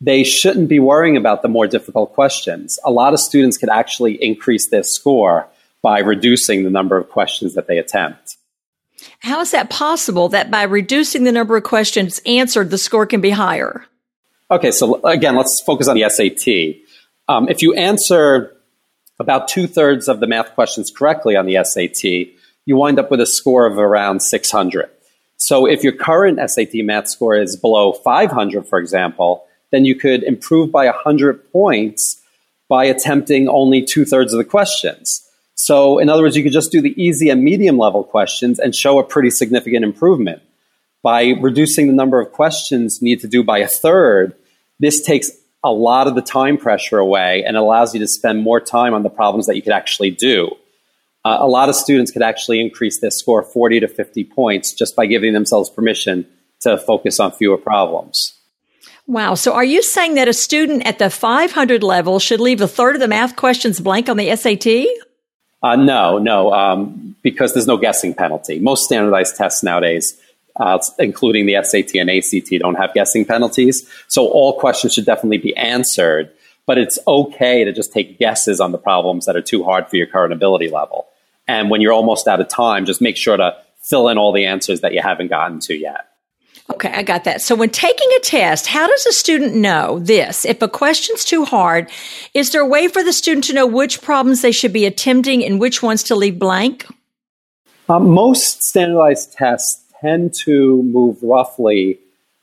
they 0.00 0.24
shouldn't 0.24 0.68
be 0.68 0.80
worrying 0.80 1.16
about 1.16 1.42
the 1.42 1.48
more 1.48 1.68
difficult 1.68 2.12
questions. 2.12 2.78
A 2.84 2.90
lot 2.90 3.14
of 3.14 3.20
students 3.20 3.56
could 3.56 3.70
actually 3.70 4.22
increase 4.22 4.68
their 4.68 4.82
score 4.82 5.46
by 5.80 6.00
reducing 6.00 6.64
the 6.64 6.70
number 6.70 6.96
of 6.96 7.08
questions 7.08 7.54
that 7.54 7.68
they 7.68 7.78
attempt. 7.78 8.36
How 9.20 9.40
is 9.40 9.52
that 9.52 9.70
possible 9.70 10.28
that 10.30 10.50
by 10.50 10.64
reducing 10.64 11.22
the 11.22 11.32
number 11.32 11.56
of 11.56 11.62
questions 11.62 12.20
answered, 12.26 12.70
the 12.70 12.78
score 12.78 13.06
can 13.06 13.20
be 13.20 13.30
higher? 13.30 13.86
Okay, 14.50 14.72
so 14.72 15.00
again, 15.04 15.36
let's 15.36 15.62
focus 15.64 15.86
on 15.86 15.96
the 15.96 16.08
SAT. 16.10 16.82
Um, 17.28 17.48
if 17.48 17.62
you 17.62 17.74
answer 17.74 18.55
about 19.18 19.48
two 19.48 19.66
thirds 19.66 20.08
of 20.08 20.20
the 20.20 20.26
math 20.26 20.54
questions 20.54 20.90
correctly 20.90 21.36
on 21.36 21.46
the 21.46 21.62
SAT, 21.64 22.04
you 22.64 22.76
wind 22.76 22.98
up 22.98 23.10
with 23.10 23.20
a 23.20 23.26
score 23.26 23.66
of 23.66 23.78
around 23.78 24.20
600. 24.20 24.90
So 25.36 25.66
if 25.66 25.82
your 25.82 25.92
current 25.92 26.38
SAT 26.50 26.74
math 26.76 27.08
score 27.08 27.36
is 27.36 27.56
below 27.56 27.92
500, 27.92 28.66
for 28.66 28.78
example, 28.78 29.44
then 29.70 29.84
you 29.84 29.94
could 29.94 30.22
improve 30.22 30.72
by 30.72 30.86
100 30.86 31.52
points 31.52 32.22
by 32.68 32.84
attempting 32.84 33.48
only 33.48 33.82
two 33.82 34.04
thirds 34.04 34.32
of 34.32 34.38
the 34.38 34.44
questions. 34.44 35.22
So, 35.54 35.98
in 35.98 36.10
other 36.10 36.22
words, 36.22 36.36
you 36.36 36.42
could 36.42 36.52
just 36.52 36.72
do 36.72 36.82
the 36.82 37.00
easy 37.02 37.30
and 37.30 37.42
medium 37.42 37.78
level 37.78 38.04
questions 38.04 38.58
and 38.58 38.74
show 38.74 38.98
a 38.98 39.04
pretty 39.04 39.30
significant 39.30 39.84
improvement. 39.84 40.42
By 41.02 41.34
reducing 41.40 41.86
the 41.86 41.94
number 41.94 42.20
of 42.20 42.32
questions 42.32 42.98
you 43.00 43.06
need 43.06 43.20
to 43.20 43.28
do 43.28 43.42
by 43.42 43.58
a 43.58 43.68
third, 43.68 44.34
this 44.80 45.00
takes 45.00 45.30
a 45.66 45.72
lot 45.72 46.06
of 46.06 46.14
the 46.14 46.22
time 46.22 46.56
pressure 46.56 46.98
away 46.98 47.42
and 47.44 47.56
allows 47.56 47.92
you 47.92 47.98
to 47.98 48.06
spend 48.06 48.40
more 48.40 48.60
time 48.60 48.94
on 48.94 49.02
the 49.02 49.10
problems 49.10 49.46
that 49.46 49.56
you 49.56 49.62
could 49.62 49.72
actually 49.72 50.10
do. 50.10 50.48
Uh, 51.24 51.38
a 51.40 51.48
lot 51.48 51.68
of 51.68 51.74
students 51.74 52.12
could 52.12 52.22
actually 52.22 52.60
increase 52.60 53.00
their 53.00 53.10
score 53.10 53.42
40 53.42 53.80
to 53.80 53.88
50 53.88 54.24
points 54.24 54.72
just 54.72 54.94
by 54.94 55.06
giving 55.06 55.32
themselves 55.32 55.68
permission 55.68 56.24
to 56.60 56.78
focus 56.78 57.18
on 57.18 57.32
fewer 57.32 57.58
problems. 57.58 58.32
Wow. 59.08 59.34
So 59.34 59.54
are 59.54 59.64
you 59.64 59.82
saying 59.82 60.14
that 60.14 60.28
a 60.28 60.32
student 60.32 60.86
at 60.86 61.00
the 61.00 61.10
500 61.10 61.82
level 61.82 62.20
should 62.20 62.40
leave 62.40 62.60
a 62.60 62.68
third 62.68 62.94
of 62.94 63.00
the 63.00 63.08
math 63.08 63.34
questions 63.34 63.80
blank 63.80 64.08
on 64.08 64.16
the 64.16 64.34
SAT? 64.36 64.86
Uh, 65.64 65.74
no, 65.74 66.18
no, 66.18 66.52
um, 66.52 67.16
because 67.22 67.54
there's 67.54 67.66
no 67.66 67.76
guessing 67.76 68.14
penalty. 68.14 68.60
Most 68.60 68.84
standardized 68.84 69.36
tests 69.36 69.64
nowadays 69.64 70.16
uh, 70.58 70.78
including 70.98 71.46
the 71.46 71.62
SAT 71.62 71.96
and 71.96 72.10
ACT, 72.10 72.50
don't 72.60 72.76
have 72.76 72.94
guessing 72.94 73.24
penalties. 73.24 73.88
So 74.08 74.26
all 74.26 74.58
questions 74.58 74.94
should 74.94 75.06
definitely 75.06 75.38
be 75.38 75.56
answered, 75.56 76.30
but 76.66 76.78
it's 76.78 76.98
okay 77.06 77.64
to 77.64 77.72
just 77.72 77.92
take 77.92 78.18
guesses 78.18 78.60
on 78.60 78.72
the 78.72 78.78
problems 78.78 79.26
that 79.26 79.36
are 79.36 79.42
too 79.42 79.64
hard 79.64 79.88
for 79.88 79.96
your 79.96 80.06
current 80.06 80.32
ability 80.32 80.68
level. 80.68 81.06
And 81.48 81.70
when 81.70 81.80
you're 81.80 81.92
almost 81.92 82.26
out 82.26 82.40
of 82.40 82.48
time, 82.48 82.86
just 82.86 83.00
make 83.00 83.16
sure 83.16 83.36
to 83.36 83.56
fill 83.82 84.08
in 84.08 84.18
all 84.18 84.32
the 84.32 84.46
answers 84.46 84.80
that 84.80 84.92
you 84.92 85.00
haven't 85.00 85.28
gotten 85.28 85.60
to 85.60 85.74
yet. 85.74 86.08
Okay, 86.68 86.92
I 86.92 87.02
got 87.02 87.24
that. 87.24 87.40
So 87.42 87.54
when 87.54 87.70
taking 87.70 88.08
a 88.16 88.20
test, 88.20 88.66
how 88.66 88.88
does 88.88 89.06
a 89.06 89.12
student 89.12 89.54
know 89.54 90.00
this? 90.00 90.44
If 90.44 90.60
a 90.62 90.68
question's 90.68 91.24
too 91.24 91.44
hard, 91.44 91.88
is 92.34 92.50
there 92.50 92.60
a 92.60 92.66
way 92.66 92.88
for 92.88 93.04
the 93.04 93.12
student 93.12 93.44
to 93.44 93.52
know 93.52 93.66
which 93.66 94.02
problems 94.02 94.42
they 94.42 94.50
should 94.50 94.72
be 94.72 94.84
attempting 94.84 95.44
and 95.44 95.60
which 95.60 95.80
ones 95.80 96.02
to 96.04 96.16
leave 96.16 96.40
blank? 96.40 96.86
Um, 97.88 98.10
most 98.10 98.64
standardized 98.64 99.34
tests 99.34 99.84
tend 100.06 100.34
to 100.44 100.82
move 100.84 101.18
roughly 101.22 101.98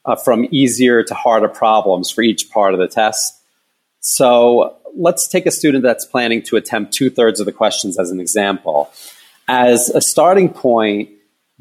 uh, 0.06 0.16
from 0.16 0.48
easier 0.52 1.04
to 1.04 1.14
harder 1.14 1.48
problems 1.48 2.12
for 2.12 2.22
each 2.22 2.50
part 2.52 2.74
of 2.74 2.80
the 2.80 2.88
test. 2.88 3.40
So 4.02 4.76
let's 4.96 5.28
take 5.28 5.46
a 5.46 5.52
student 5.52 5.84
that's 5.84 6.06
planning 6.06 6.42
to 6.44 6.58
attempt 6.58 6.94
two 6.94 7.10
thirds 7.10 7.40
of 7.40 7.46
the 7.46 7.52
questions 7.54 7.98
as 7.98 8.12
an 8.12 8.20
example. 8.20 8.92
As 9.48 9.90
a 9.90 10.02
starting 10.02 10.50
point, 10.50 11.10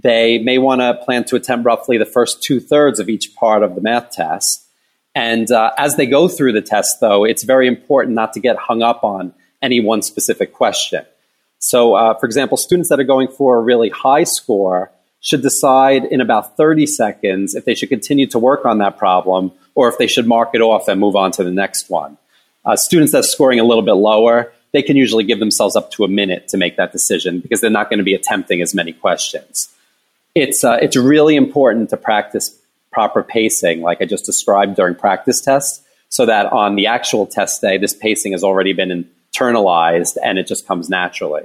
they 0.02 0.38
may 0.38 0.58
want 0.58 0.80
to 0.80 0.94
plan 1.04 1.24
to 1.24 1.36
attempt 1.36 1.66
roughly 1.66 1.98
the 1.98 2.04
first 2.04 2.42
two 2.42 2.58
thirds 2.58 2.98
of 2.98 3.08
each 3.08 3.34
part 3.36 3.62
of 3.62 3.74
the 3.76 3.80
math 3.80 4.10
test. 4.10 4.66
And 5.14 5.50
uh, 5.52 5.72
as 5.78 5.96
they 5.96 6.06
go 6.06 6.26
through 6.26 6.52
the 6.52 6.62
test, 6.62 6.96
though, 7.00 7.24
it's 7.24 7.44
very 7.44 7.68
important 7.68 8.14
not 8.16 8.32
to 8.32 8.40
get 8.40 8.56
hung 8.56 8.82
up 8.82 9.04
on 9.04 9.34
any 9.60 9.78
one 9.80 10.02
specific 10.02 10.52
question. 10.52 11.04
So, 11.58 11.94
uh, 11.94 12.14
for 12.18 12.26
example, 12.26 12.56
students 12.56 12.88
that 12.88 12.98
are 12.98 13.04
going 13.04 13.28
for 13.28 13.56
a 13.56 13.60
really 13.60 13.90
high 13.90 14.24
score 14.24 14.90
should 15.22 15.40
decide 15.40 16.04
in 16.04 16.20
about 16.20 16.56
30 16.56 16.86
seconds 16.86 17.54
if 17.54 17.64
they 17.64 17.74
should 17.74 17.88
continue 17.88 18.26
to 18.26 18.38
work 18.38 18.66
on 18.66 18.78
that 18.78 18.98
problem 18.98 19.52
or 19.74 19.88
if 19.88 19.96
they 19.96 20.08
should 20.08 20.26
mark 20.26 20.50
it 20.52 20.60
off 20.60 20.88
and 20.88 21.00
move 21.00 21.16
on 21.16 21.30
to 21.30 21.44
the 21.44 21.50
next 21.50 21.88
one. 21.88 22.18
Uh, 22.64 22.76
students 22.76 23.12
that 23.12 23.20
are 23.20 23.22
scoring 23.22 23.60
a 23.60 23.64
little 23.64 23.84
bit 23.84 23.92
lower, 23.92 24.52
they 24.72 24.82
can 24.82 24.96
usually 24.96 25.24
give 25.24 25.38
themselves 25.38 25.76
up 25.76 25.92
to 25.92 26.04
a 26.04 26.08
minute 26.08 26.48
to 26.48 26.56
make 26.56 26.76
that 26.76 26.92
decision 26.92 27.38
because 27.38 27.60
they're 27.60 27.70
not 27.70 27.88
going 27.88 27.98
to 27.98 28.04
be 28.04 28.14
attempting 28.14 28.60
as 28.60 28.74
many 28.74 28.92
questions. 28.92 29.72
It's, 30.34 30.64
uh, 30.64 30.78
it's 30.82 30.96
really 30.96 31.36
important 31.36 31.90
to 31.90 31.96
practice 31.96 32.58
proper 32.90 33.22
pacing, 33.22 33.80
like 33.80 34.02
I 34.02 34.06
just 34.06 34.26
described 34.26 34.74
during 34.74 34.94
practice 34.94 35.40
tests, 35.40 35.84
so 36.08 36.26
that 36.26 36.52
on 36.52 36.74
the 36.74 36.88
actual 36.88 37.26
test 37.26 37.60
day, 37.60 37.78
this 37.78 37.94
pacing 37.94 38.32
has 38.32 38.42
already 38.42 38.72
been 38.72 39.08
internalized 39.34 40.16
and 40.22 40.38
it 40.38 40.46
just 40.46 40.66
comes 40.66 40.90
naturally. 40.90 41.44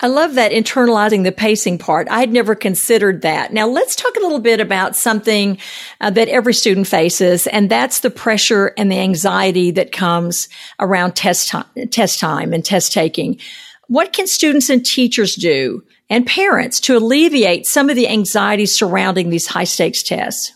I 0.00 0.08
love 0.08 0.34
that 0.34 0.52
internalizing 0.52 1.24
the 1.24 1.32
pacing 1.32 1.78
part. 1.78 2.06
I 2.10 2.20
had 2.20 2.30
never 2.30 2.54
considered 2.54 3.22
that. 3.22 3.54
Now 3.54 3.66
let's 3.66 3.96
talk 3.96 4.14
a 4.16 4.20
little 4.20 4.40
bit 4.40 4.60
about 4.60 4.94
something 4.94 5.56
uh, 6.02 6.10
that 6.10 6.28
every 6.28 6.52
student 6.52 6.86
faces, 6.86 7.46
and 7.46 7.70
that's 7.70 8.00
the 8.00 8.10
pressure 8.10 8.74
and 8.76 8.92
the 8.92 8.98
anxiety 8.98 9.70
that 9.70 9.92
comes 9.92 10.50
around 10.78 11.16
test 11.16 11.48
time, 11.48 11.64
test 11.90 12.20
time 12.20 12.52
and 12.52 12.62
test 12.62 12.92
taking. 12.92 13.38
What 13.88 14.12
can 14.12 14.26
students 14.26 14.68
and 14.68 14.84
teachers 14.84 15.34
do 15.34 15.82
and 16.10 16.26
parents 16.26 16.78
to 16.80 16.96
alleviate 16.98 17.66
some 17.66 17.88
of 17.88 17.96
the 17.96 18.08
anxiety 18.08 18.66
surrounding 18.66 19.30
these 19.30 19.46
high 19.46 19.64
stakes 19.64 20.02
tests? 20.02 20.52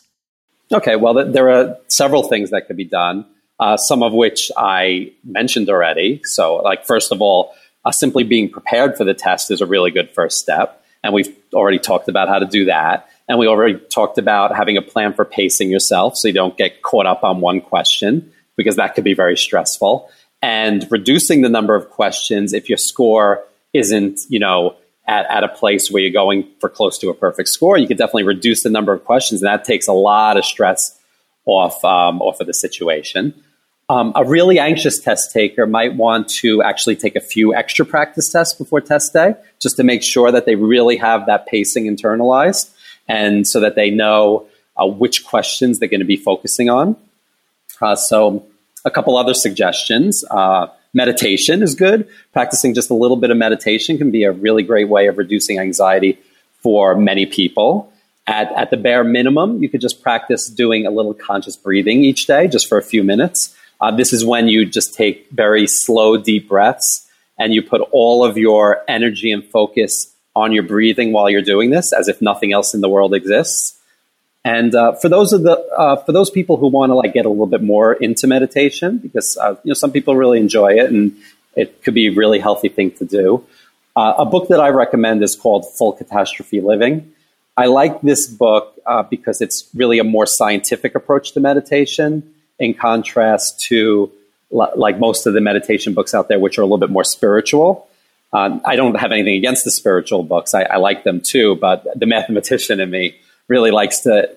Okay, 0.71 0.97
well, 0.97 1.33
there 1.33 1.51
are 1.51 1.79
several 1.89 2.25
things 2.25 2.51
that 2.51 2.67
could 2.67 2.77
be 2.77 2.85
done, 2.85 3.25
uh, 3.59 3.79
some 3.79 4.03
of 4.03 4.13
which 4.13 4.53
I 4.57 5.13
mentioned 5.25 5.71
already. 5.71 6.21
So, 6.25 6.57
like, 6.57 6.85
first 6.85 7.11
of 7.11 7.23
all, 7.23 7.55
uh, 7.85 7.91
simply 7.93 8.25
being 8.25 8.51
prepared 8.51 8.97
for 8.97 9.05
the 9.05 9.15
test 9.15 9.51
is 9.51 9.61
a 9.61 9.67
really 9.67 9.91
good 9.91 10.11
first 10.11 10.39
step. 10.39 10.85
And 11.03 11.15
we've 11.15 11.35
already 11.55 11.79
talked 11.79 12.09
about 12.09 12.29
how 12.29 12.39
to 12.39 12.47
do 12.47 12.67
that. 12.67 13.09
And 13.29 13.39
we 13.39 13.47
already 13.47 13.79
talked 13.79 14.19
about 14.19 14.55
having 14.55 14.77
a 14.77 14.83
plan 14.83 15.15
for 15.15 15.25
pacing 15.25 15.71
yourself 15.71 16.17
so 16.17 16.29
you 16.29 16.35
don't 16.35 16.57
get 16.57 16.83
caught 16.83 17.07
up 17.07 17.25
on 17.25 17.41
one 17.41 17.61
question 17.61 18.33
because 18.57 18.77
that 18.77 18.95
could 18.95 19.05
be 19.05 19.15
very 19.15 19.37
stressful. 19.37 20.11
And 20.43 20.87
reducing 20.91 21.43
the 21.43 21.49
number 21.49 21.75
of 21.75 21.91
questions 21.91 22.53
if 22.53 22.69
your 22.69 22.79
score 22.79 23.45
isn't, 23.73 24.21
you 24.29 24.39
know, 24.39 24.77
at, 25.07 25.27
at 25.31 25.45
a 25.45 25.49
place 25.49 25.91
where 25.91 26.03
you're 26.03 26.13
going 26.13 26.49
for 26.61 26.69
close 26.69 26.99
to 26.99 27.09
a 27.09 27.15
perfect 27.15 27.49
score, 27.49 27.79
you 27.79 27.87
could 27.87 27.99
definitely 27.99 28.25
reduce 28.25 28.63
the 28.63 28.71
number 28.71 28.93
of 28.93 29.05
questions. 29.05 29.43
And 29.43 29.49
that 29.49 29.65
takes 29.65 29.87
a 29.87 29.93
lot 29.93 30.37
of 30.37 30.45
stress 30.45 30.99
off, 31.47 31.85
um, 31.85 32.21
off 32.21 32.41
of 32.41 32.47
the 32.47 32.55
situation. 32.55 33.35
Um, 33.91 34.13
a 34.15 34.25
really 34.25 34.61
anxious 34.61 35.01
test 35.01 35.33
taker 35.33 35.67
might 35.67 35.97
want 35.97 36.29
to 36.29 36.63
actually 36.63 36.95
take 36.95 37.17
a 37.17 37.21
few 37.21 37.53
extra 37.53 37.85
practice 37.85 38.31
tests 38.31 38.55
before 38.55 38.81
test 38.81 39.13
day 39.13 39.35
just 39.59 39.77
to 39.79 39.83
make 39.83 40.05
sure 40.05 40.31
that 40.31 40.47
they 40.47 40.55
really 40.55 40.97
have 40.99 41.27
that 41.27 41.47
pacing 41.47 41.87
internalized 41.87 42.71
and 43.09 43.49
so 43.49 43.59
that 43.59 43.75
they 43.75 43.91
know 43.91 44.47
uh, 44.77 44.87
which 44.87 45.25
questions 45.25 45.81
they're 45.81 45.89
going 45.89 45.99
to 45.99 46.07
be 46.07 46.17
focusing 46.17 46.71
on. 46.71 46.97
Uh, 47.83 47.97
so, 47.97 48.47
a 48.85 48.93
couple 48.93 49.17
other 49.17 49.35
suggestions. 49.35 50.25
Uh, 50.31 50.69
meditation 50.95 51.61
is 51.61 51.75
good. 51.75 52.09
Practicing 52.33 52.75
just 52.75 52.91
a 52.91 52.95
little 52.95 53.17
bit 53.17 53.33
of 53.33 53.39
meditation 53.39 53.99
can 53.99 54.13
be 54.13 54.23
a 54.23 54.31
really 54.31 54.63
great 54.63 54.89
way 54.89 55.09
of 55.09 55.19
reducing 55.19 55.59
anxiety 55.59 56.17
for 56.61 56.95
many 56.95 57.27
people. 57.27 57.93
At, 58.29 58.53
at 58.53 58.71
the 58.71 58.77
bare 58.77 59.03
minimum, 59.03 59.61
you 59.61 59.69
could 59.69 59.81
just 59.81 60.01
practice 60.01 60.49
doing 60.49 60.87
a 60.87 60.91
little 60.91 61.13
conscious 61.13 61.57
breathing 61.57 62.05
each 62.05 62.27
day, 62.27 62.47
just 62.47 62.69
for 62.69 62.79
a 62.79 62.83
few 62.83 63.03
minutes. 63.03 63.57
Uh, 63.81 63.91
this 63.91 64.13
is 64.13 64.25
when 64.25 64.49
you 64.49 64.67
just 64.67 64.95
take 64.95 65.29
very 65.31 65.67
slow, 65.67 66.17
deep 66.17 66.49
breaths 66.49 67.09
and 67.39 67.55
you 67.55 67.63
put 67.63 67.81
all 67.93 68.25
of 68.25 68.37
your 68.37 68.83
energy 68.87 69.33
and 69.33 69.45
focus 69.45 70.15
on 70.37 70.53
your 70.53 70.63
breathing 70.63 71.13
while 71.13 71.31
you're 71.31 71.43
doing 71.43 71.71
this, 71.71 71.93
as 71.93 72.09
if 72.09 72.21
nothing 72.21 72.53
else 72.53 72.75
in 72.75 72.81
the 72.81 72.89
world 72.89 73.15
exists. 73.15 73.79
And 74.45 74.75
uh, 74.75 74.93
for 74.93 75.09
those 75.09 75.33
of 75.33 75.43
the 75.43 75.59
uh, 75.77 75.97
for 76.05 76.13
those 76.13 76.31
people 76.31 76.57
who 76.57 76.69
want 76.69 76.91
to 76.91 76.95
like 76.95 77.13
get 77.13 77.27
a 77.27 77.29
little 77.29 77.47
bit 77.47 77.63
more 77.63 77.93
into 77.93 78.27
meditation, 78.27 78.99
because 78.99 79.37
uh, 79.41 79.57
you 79.65 79.71
know 79.71 79.75
some 79.75 79.93
people 79.93 80.17
really 80.17 80.39
enjoy 80.39 80.75
it 80.75 80.91
and 80.91 81.15
it 81.57 81.83
could 81.83 81.95
be 81.95 82.09
a 82.09 82.11
really 82.11 82.39
healthy 82.39 82.69
thing 82.69 82.91
to 82.93 83.05
do. 83.05 83.45
Uh, 83.97 84.15
a 84.19 84.25
book 84.25 84.49
that 84.49 84.61
I 84.61 84.69
recommend 84.69 85.23
is 85.23 85.37
called 85.37 85.67
Full 85.77 85.93
Catastrophe 85.93 86.61
Living. 86.61 87.13
I 87.57 87.67
like 87.67 88.01
this 88.01 88.27
book 88.27 88.79
uh, 88.87 89.03
because 89.03 89.41
it's 89.43 89.69
really 89.75 89.99
a 89.99 90.05
more 90.05 90.27
scientific 90.27 90.95
approach 90.95 91.33
to 91.33 91.41
meditation, 91.41 92.35
in 92.61 92.75
contrast 92.75 93.61
to 93.63 94.13
like 94.53 94.99
most 94.99 95.27
of 95.27 95.35
the 95.35 95.41
meditation 95.41 95.95
books 95.95 96.15
out 96.15 96.29
there, 96.29 96.39
which 96.39 96.59
are 96.59 96.63
a 96.63 96.65
little 96.65 96.79
bit 96.79 96.91
more 96.91 97.05
spiritual. 97.05 97.89
Uh, 98.33 98.61
I 98.65 98.77
don't 98.77 98.95
have 98.95 99.11
anything 99.11 99.35
against 99.35 99.65
the 99.65 99.73
spiritual 99.73 100.23
books; 100.23 100.55
I, 100.55 100.63
I 100.63 100.77
like 100.77 101.03
them 101.03 101.21
too. 101.21 101.57
But 101.57 101.87
the 101.99 102.07
mathematician 102.07 102.79
in 102.79 102.91
me 102.91 103.17
really 103.49 103.73
likes 103.73 104.01
to 104.01 104.29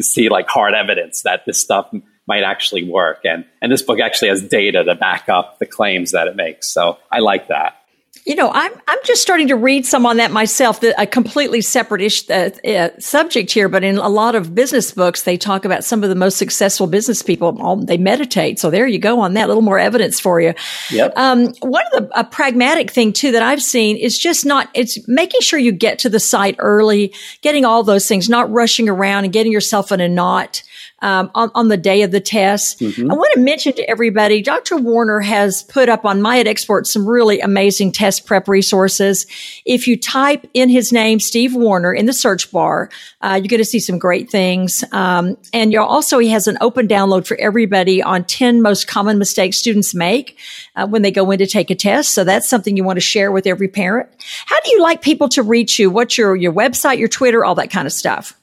see 0.00 0.28
like 0.28 0.48
hard 0.48 0.74
evidence 0.74 1.22
that 1.22 1.44
this 1.46 1.60
stuff 1.60 1.94
might 2.26 2.42
actually 2.42 2.84
work. 2.84 3.20
And, 3.24 3.44
and 3.60 3.70
this 3.70 3.82
book 3.82 4.00
actually 4.00 4.28
has 4.28 4.42
data 4.42 4.84
to 4.84 4.94
back 4.94 5.28
up 5.28 5.58
the 5.58 5.66
claims 5.66 6.12
that 6.12 6.28
it 6.28 6.36
makes. 6.36 6.72
So 6.72 6.98
I 7.10 7.20
like 7.20 7.48
that. 7.48 7.81
You 8.24 8.36
know, 8.36 8.50
I'm 8.52 8.72
I'm 8.86 8.98
just 9.04 9.20
starting 9.20 9.48
to 9.48 9.56
read 9.56 9.84
some 9.84 10.06
on 10.06 10.18
that 10.18 10.30
myself. 10.30 10.80
A 10.96 11.06
completely 11.06 11.60
separate 11.60 12.02
ish, 12.02 12.30
uh, 12.30 12.50
uh, 12.64 12.90
subject 13.00 13.50
here, 13.50 13.68
but 13.68 13.82
in 13.82 13.98
a 13.98 14.08
lot 14.08 14.36
of 14.36 14.54
business 14.54 14.92
books, 14.92 15.22
they 15.22 15.36
talk 15.36 15.64
about 15.64 15.82
some 15.82 16.04
of 16.04 16.08
the 16.08 16.14
most 16.14 16.38
successful 16.38 16.86
business 16.86 17.20
people. 17.20 17.60
All, 17.60 17.76
they 17.76 17.96
meditate, 17.96 18.60
so 18.60 18.70
there 18.70 18.86
you 18.86 19.00
go 19.00 19.20
on 19.20 19.34
that. 19.34 19.46
A 19.46 19.48
little 19.48 19.62
more 19.62 19.78
evidence 19.78 20.20
for 20.20 20.40
you. 20.40 20.54
Yep. 20.92 21.14
Um, 21.16 21.52
one 21.60 21.84
of 21.92 22.08
the 22.08 22.18
a 22.18 22.22
pragmatic 22.22 22.92
thing 22.92 23.12
too 23.12 23.32
that 23.32 23.42
I've 23.42 23.62
seen 23.62 23.96
is 23.96 24.16
just 24.16 24.46
not. 24.46 24.68
It's 24.72 25.06
making 25.08 25.40
sure 25.40 25.58
you 25.58 25.72
get 25.72 25.98
to 26.00 26.08
the 26.08 26.20
site 26.20 26.54
early, 26.60 27.12
getting 27.40 27.64
all 27.64 27.82
those 27.82 28.06
things, 28.06 28.28
not 28.28 28.48
rushing 28.52 28.88
around 28.88 29.24
and 29.24 29.32
getting 29.32 29.50
yourself 29.50 29.90
in 29.90 30.00
a 30.00 30.08
knot 30.08 30.62
um, 31.02 31.30
on, 31.34 31.50
on, 31.54 31.68
the 31.68 31.76
day 31.76 32.02
of 32.02 32.12
the 32.12 32.20
test. 32.20 32.78
Mm-hmm. 32.78 33.10
I 33.10 33.14
want 33.14 33.32
to 33.34 33.40
mention 33.40 33.72
to 33.74 33.90
everybody, 33.90 34.40
Dr. 34.40 34.76
Warner 34.76 35.20
has 35.20 35.64
put 35.64 35.88
up 35.88 36.04
on 36.04 36.20
MyEdXpert 36.20 36.86
some 36.86 37.06
really 37.06 37.40
amazing 37.40 37.92
test 37.92 38.24
prep 38.24 38.48
resources. 38.48 39.26
If 39.66 39.88
you 39.88 39.98
type 39.98 40.48
in 40.54 40.68
his 40.68 40.92
name, 40.92 41.18
Steve 41.18 41.54
Warner, 41.54 41.92
in 41.92 42.06
the 42.06 42.12
search 42.12 42.50
bar, 42.52 42.88
uh, 43.20 43.40
you're 43.42 43.48
going 43.48 43.58
to 43.58 43.64
see 43.64 43.80
some 43.80 43.98
great 43.98 44.30
things. 44.30 44.84
Um, 44.92 45.36
and 45.52 45.74
also, 45.74 46.18
he 46.18 46.28
has 46.28 46.46
an 46.46 46.56
open 46.60 46.86
download 46.86 47.26
for 47.26 47.36
everybody 47.40 48.00
on 48.02 48.24
10 48.24 48.62
most 48.62 48.86
common 48.86 49.18
mistakes 49.18 49.58
students 49.58 49.94
make 49.94 50.38
uh, 50.76 50.86
when 50.86 51.02
they 51.02 51.10
go 51.10 51.30
in 51.32 51.38
to 51.38 51.46
take 51.46 51.70
a 51.70 51.74
test. 51.74 52.14
So 52.14 52.22
that's 52.22 52.48
something 52.48 52.76
you 52.76 52.84
want 52.84 52.96
to 52.96 53.02
share 53.02 53.32
with 53.32 53.46
every 53.46 53.68
parent. 53.68 54.08
How 54.46 54.60
do 54.60 54.70
you 54.70 54.80
like 54.80 55.02
people 55.02 55.28
to 55.30 55.42
reach 55.42 55.78
you? 55.78 55.90
What's 55.90 56.16
your, 56.16 56.36
your 56.36 56.52
website, 56.52 56.98
your 56.98 57.08
Twitter, 57.08 57.44
all 57.44 57.56
that 57.56 57.70
kind 57.70 57.86
of 57.86 57.92
stuff? 57.92 58.38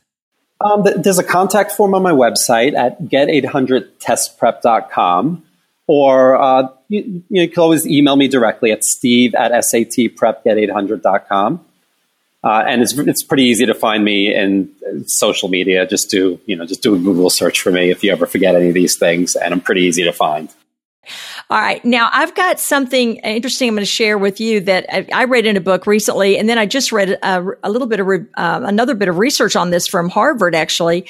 Um, 0.61 0.83
there's 0.83 1.19
a 1.19 1.23
contact 1.23 1.71
form 1.71 1.93
on 1.93 2.03
my 2.03 2.11
website 2.11 2.75
at 2.75 3.01
get800testprep.com, 3.03 5.45
or 5.87 6.35
uh, 6.35 6.67
you, 6.89 7.23
you, 7.29 7.49
can 7.49 7.61
always 7.61 7.87
email 7.87 8.17
me 8.17 8.27
directly 8.27 8.71
at 8.71 8.83
steve 8.83 9.35
at 9.35 9.51
satprepget800.com. 9.51 11.65
Uh, 12.41 12.63
and 12.67 12.81
it's, 12.81 12.97
it's 12.97 13.21
pretty 13.23 13.43
easy 13.43 13.65
to 13.65 13.73
find 13.73 14.01
me 14.03 14.33
in 14.33 14.73
social 15.07 15.49
media. 15.49 15.85
Just 15.85 16.09
do, 16.09 16.39
you 16.45 16.55
know, 16.55 16.65
just 16.65 16.81
do 16.81 16.95
a 16.95 16.97
Google 16.97 17.29
search 17.29 17.59
for 17.61 17.71
me 17.71 17.89
if 17.89 18.01
you 18.03 18.11
ever 18.11 18.25
forget 18.25 18.55
any 18.55 18.69
of 18.69 18.73
these 18.73 18.97
things, 18.97 19.35
and 19.35 19.53
I'm 19.53 19.61
pretty 19.61 19.81
easy 19.81 20.03
to 20.03 20.13
find. 20.13 20.49
All 21.51 21.59
right. 21.59 21.83
Now 21.83 22.09
I've 22.13 22.35
got 22.35 22.59
something 22.59 23.15
interesting 23.17 23.69
I'm 23.69 23.73
going 23.73 23.81
to 23.81 23.85
share 23.87 24.19
with 24.19 24.39
you 24.39 24.59
that 24.61 24.85
I, 25.11 25.23
read 25.23 25.47
in 25.47 25.57
a 25.57 25.61
book 25.61 25.87
recently. 25.87 26.37
And 26.37 26.47
then 26.47 26.59
I 26.59 26.67
just 26.67 26.91
read 26.91 27.09
a, 27.09 27.43
a 27.63 27.71
little 27.71 27.87
bit 27.87 27.99
of, 27.99 28.07
uh, 28.07 28.21
another 28.35 28.93
bit 28.93 29.07
of 29.07 29.17
research 29.17 29.55
on 29.55 29.71
this 29.71 29.87
from 29.87 30.09
Harvard, 30.09 30.53
actually. 30.53 31.07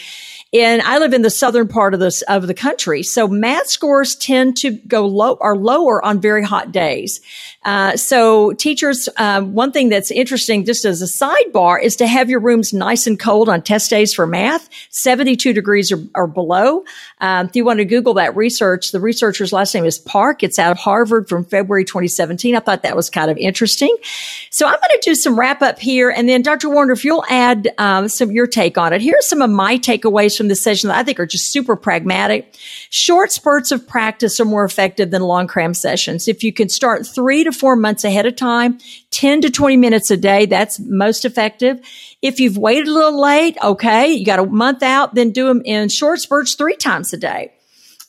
And 0.53 0.81
I 0.81 0.97
live 0.97 1.13
in 1.13 1.23
the 1.23 1.29
southern 1.29 1.67
part 1.67 1.93
of 1.93 1.99
this 1.99 2.21
of 2.23 2.47
the 2.47 2.55
country, 2.55 3.03
so 3.03 3.27
math 3.27 3.67
scores 3.67 4.15
tend 4.15 4.57
to 4.57 4.71
go 4.71 5.05
low 5.05 5.33
or 5.39 5.55
lower 5.55 6.03
on 6.03 6.21
very 6.21 6.43
hot 6.43 6.71
days. 6.71 7.21
Uh, 7.63 7.97
so 7.97 8.53
teachers, 8.53 9.09
um, 9.17 9.53
one 9.53 9.71
thing 9.71 9.89
that's 9.89 10.11
interesting, 10.11 10.65
just 10.65 10.85
as 10.85 11.01
a 11.01 11.05
sidebar, 11.05 11.81
is 11.81 11.97
to 11.97 12.07
have 12.07 12.29
your 12.29 12.39
rooms 12.39 12.71
nice 12.71 13.05
and 13.05 13.19
cold 13.19 13.49
on 13.49 13.61
test 13.61 13.89
days 13.89 14.13
for 14.13 14.25
math, 14.25 14.69
72 14.91 15.51
degrees 15.51 15.91
or, 15.91 15.99
or 16.15 16.25
below. 16.25 16.83
Um, 17.19 17.47
if 17.47 17.55
you 17.55 17.65
want 17.65 17.79
to 17.79 17.85
Google 17.85 18.13
that 18.15 18.35
research, 18.35 18.91
the 18.91 18.99
researcher's 18.99 19.51
last 19.51 19.75
name 19.75 19.85
is 19.85 19.99
Park. 19.99 20.41
It's 20.41 20.57
out 20.57 20.71
of 20.71 20.77
Harvard 20.77 21.27
from 21.27 21.43
February 21.43 21.83
2017. 21.83 22.55
I 22.55 22.59
thought 22.59 22.83
that 22.83 22.95
was 22.95 23.09
kind 23.09 23.29
of 23.29 23.37
interesting. 23.37 23.95
So 24.51 24.65
I'm 24.65 24.73
going 24.73 25.01
to 25.01 25.01
do 25.01 25.15
some 25.15 25.37
wrap 25.37 25.61
up 25.61 25.79
here, 25.79 26.09
and 26.09 26.29
then 26.29 26.41
Dr. 26.41 26.69
Warner, 26.69 26.93
if 26.93 27.03
you'll 27.03 27.25
add 27.29 27.69
um, 27.77 28.07
some 28.07 28.31
your 28.31 28.47
take 28.47 28.77
on 28.77 28.93
it. 28.93 29.01
Here 29.01 29.15
are 29.17 29.21
some 29.21 29.41
of 29.41 29.49
my 29.49 29.77
takeaways 29.77 30.37
from 30.37 30.47
this 30.47 30.63
session 30.63 30.87
that 30.87 30.97
I 30.97 31.03
think 31.03 31.19
are 31.19 31.25
just 31.25 31.51
super 31.51 31.75
pragmatic. 31.75 32.55
Short 32.89 33.31
spurts 33.31 33.71
of 33.71 33.85
practice 33.87 34.39
are 34.39 34.45
more 34.45 34.63
effective 34.63 35.11
than 35.11 35.21
long 35.21 35.47
cram 35.47 35.73
sessions. 35.73 36.27
If 36.27 36.43
you 36.43 36.53
can 36.53 36.69
start 36.69 37.05
three 37.05 37.43
to 37.43 37.48
four 37.51 37.75
months 37.75 38.03
ahead 38.03 38.25
of 38.25 38.35
time, 38.35 38.79
10 39.11 39.41
to 39.41 39.49
20 39.49 39.77
minutes 39.77 40.11
a 40.11 40.17
day, 40.17 40.45
that's 40.45 40.79
most 40.79 41.25
effective. 41.25 41.79
If 42.21 42.39
you've 42.39 42.57
waited 42.57 42.87
a 42.87 42.93
little 42.93 43.19
late, 43.19 43.57
okay, 43.63 44.11
you 44.11 44.25
got 44.25 44.39
a 44.39 44.45
month 44.45 44.83
out, 44.83 45.15
then 45.15 45.31
do 45.31 45.47
them 45.47 45.61
in 45.65 45.89
short 45.89 46.19
spurts 46.19 46.55
three 46.55 46.75
times 46.75 47.13
a 47.13 47.17
day. 47.17 47.51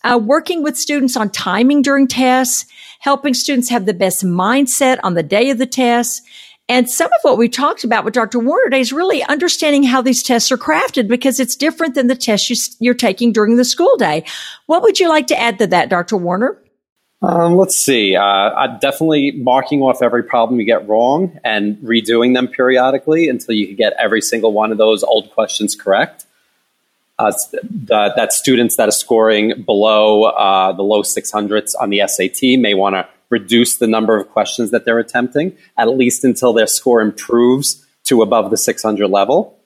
Uh, 0.03 0.19
working 0.19 0.63
with 0.63 0.79
students 0.79 1.17
on 1.17 1.31
timing 1.31 1.83
during 1.83 2.09
tests, 2.09 2.65
helping 3.01 3.35
students 3.35 3.69
have 3.69 3.87
the 3.87 3.95
best 3.95 4.25
mindset 4.25 4.99
on 5.03 5.15
the 5.15 5.23
day 5.23 5.51
of 5.51 5.59
the 5.59 5.67
test, 5.67 6.23
and 6.71 6.89
some 6.89 7.11
of 7.13 7.19
what 7.23 7.37
we 7.37 7.49
talked 7.49 7.83
about 7.83 8.05
with 8.05 8.15
Dr. 8.15 8.39
Warner 8.39 8.67
today 8.67 8.81
is 8.81 8.93
really 8.93 9.25
understanding 9.25 9.83
how 9.83 10.01
these 10.03 10.23
tests 10.23 10.53
are 10.53 10.57
crafted 10.57 11.09
because 11.09 11.41
it's 11.41 11.57
different 11.57 11.97
than 11.97 12.07
the 12.07 12.15
tests 12.15 12.77
you, 12.79 12.93
are 12.93 12.95
taking 12.95 13.33
during 13.33 13.57
the 13.57 13.65
school 13.65 13.97
day. 13.97 14.23
What 14.67 14.83
would 14.83 15.01
you 15.01 15.09
like 15.09 15.27
to 15.27 15.39
add 15.39 15.59
to 15.59 15.67
that, 15.67 15.89
Dr. 15.89 16.17
Warner? 16.17 16.57
Um, 17.23 17.57
let's 17.57 17.77
see. 17.77 18.17
Uh, 18.17 18.23
I'm 18.23 18.79
definitely 18.79 19.33
marking 19.33 19.83
off 19.83 20.03
every 20.03 20.25
problem 20.25 20.59
you 20.59 20.65
get 20.65 20.89
wrong 20.89 21.39
and 21.45 21.77
redoing 21.79 22.35
them 22.35 22.49
periodically 22.49 23.29
until 23.29 23.55
you 23.55 23.67
can 23.67 23.77
get 23.77 23.93
every 23.99 24.23
single 24.23 24.53
one 24.53 24.73
of 24.73 24.79
those 24.79 25.03
old 25.03 25.31
questions 25.33 25.77
correct. 25.77 26.25
Uh, 27.19 27.33
the, 27.63 28.15
that 28.17 28.33
students 28.33 28.79
that 28.79 28.89
are 28.89 28.93
scoring 28.93 29.63
below 29.65 30.25
uh, 30.25 30.73
the 30.73 30.83
low 30.83 31.03
600s 31.03 31.73
on 31.79 31.91
the 31.91 32.03
SAT 32.07 32.59
may 32.59 32.73
want 32.73 32.95
to 32.95 33.07
reduce 33.29 33.77
the 33.77 33.87
number 33.87 34.19
of 34.19 34.31
questions 34.31 34.71
that 34.71 34.87
they're 34.87 34.99
attempting, 34.99 35.57
at 35.77 35.91
least 35.91 36.25
until 36.25 36.55
their 36.55 36.67
score 36.67 37.03
improves 37.03 37.87
to 38.05 38.23
above 38.23 38.51
the 38.51 38.57
600 38.57 39.07
level. 39.09 39.60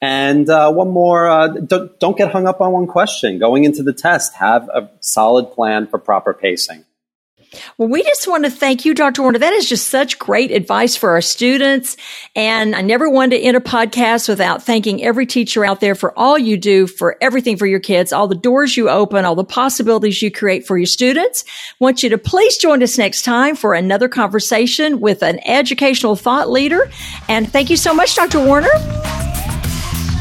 And 0.00 0.48
uh, 0.50 0.70
one 0.72 0.90
more, 0.90 1.28
uh, 1.28 1.48
don't, 1.48 1.98
don't 1.98 2.16
get 2.16 2.30
hung 2.30 2.46
up 2.46 2.60
on 2.60 2.72
one 2.72 2.86
question. 2.86 3.38
Going 3.38 3.64
into 3.64 3.82
the 3.82 3.94
test, 3.94 4.34
have 4.34 4.68
a 4.68 4.90
solid 5.00 5.52
plan 5.52 5.86
for 5.86 5.98
proper 5.98 6.34
pacing. 6.34 6.84
Well, 7.78 7.88
we 7.88 8.02
just 8.02 8.26
want 8.28 8.44
to 8.44 8.50
thank 8.50 8.84
you, 8.84 8.94
Dr. 8.94 9.22
Warner. 9.22 9.38
That 9.38 9.52
is 9.52 9.68
just 9.68 9.88
such 9.88 10.18
great 10.18 10.50
advice 10.50 10.96
for 10.96 11.10
our 11.10 11.20
students. 11.20 11.96
And 12.34 12.74
I 12.74 12.82
never 12.82 13.08
wanted 13.08 13.38
to 13.38 13.42
end 13.42 13.56
a 13.56 13.60
podcast 13.60 14.28
without 14.28 14.62
thanking 14.62 15.02
every 15.02 15.26
teacher 15.26 15.64
out 15.64 15.80
there 15.80 15.94
for 15.94 16.16
all 16.18 16.38
you 16.38 16.56
do 16.56 16.86
for 16.86 17.16
everything 17.20 17.56
for 17.56 17.66
your 17.66 17.80
kids, 17.80 18.12
all 18.12 18.28
the 18.28 18.34
doors 18.34 18.76
you 18.76 18.88
open, 18.88 19.24
all 19.24 19.34
the 19.34 19.44
possibilities 19.44 20.20
you 20.22 20.30
create 20.30 20.66
for 20.66 20.76
your 20.76 20.86
students. 20.86 21.44
Want 21.78 22.02
you 22.02 22.10
to 22.10 22.18
please 22.18 22.56
join 22.58 22.82
us 22.82 22.98
next 22.98 23.22
time 23.22 23.56
for 23.56 23.74
another 23.74 24.08
conversation 24.08 25.00
with 25.00 25.22
an 25.22 25.40
educational 25.46 26.16
thought 26.16 26.50
leader. 26.50 26.90
And 27.28 27.50
thank 27.50 27.70
you 27.70 27.76
so 27.76 27.94
much, 27.94 28.14
Dr. 28.14 28.44
Warner. 28.44 29.15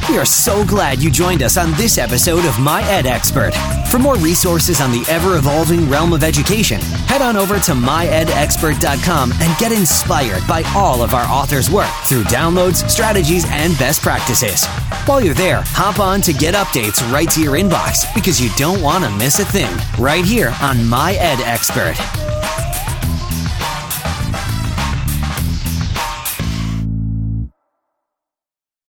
We 0.07 0.19
are 0.19 0.25
so 0.25 0.63
glad 0.63 1.01
you 1.01 1.09
joined 1.09 1.41
us 1.41 1.57
on 1.57 1.71
this 1.73 1.97
episode 1.97 2.45
of 2.45 2.59
My 2.59 2.83
Ed 2.83 3.07
Expert. 3.07 3.55
For 3.89 3.97
more 3.97 4.17
resources 4.17 4.79
on 4.79 4.91
the 4.91 5.03
ever 5.09 5.37
evolving 5.37 5.89
realm 5.89 6.13
of 6.13 6.23
education, 6.23 6.79
head 7.07 7.23
on 7.23 7.35
over 7.35 7.57
to 7.57 7.71
myedexpert.com 7.71 9.31
and 9.31 9.57
get 9.57 9.71
inspired 9.71 10.45
by 10.47 10.61
all 10.75 11.01
of 11.01 11.15
our 11.15 11.25
authors' 11.25 11.71
work 11.71 11.89
through 12.05 12.23
downloads, 12.25 12.87
strategies, 12.87 13.45
and 13.49 13.75
best 13.79 14.03
practices. 14.03 14.63
While 15.07 15.21
you're 15.21 15.33
there, 15.33 15.63
hop 15.65 15.99
on 15.99 16.21
to 16.21 16.33
get 16.33 16.53
updates 16.53 17.01
right 17.11 17.29
to 17.31 17.41
your 17.41 17.55
inbox 17.55 18.05
because 18.13 18.39
you 18.39 18.51
don't 18.57 18.83
want 18.83 19.03
to 19.05 19.09
miss 19.17 19.39
a 19.39 19.45
thing 19.45 19.75
right 19.97 20.23
here 20.23 20.53
on 20.61 20.85
My 20.85 21.13
Ed 21.13 21.39
Expert. 21.41 21.95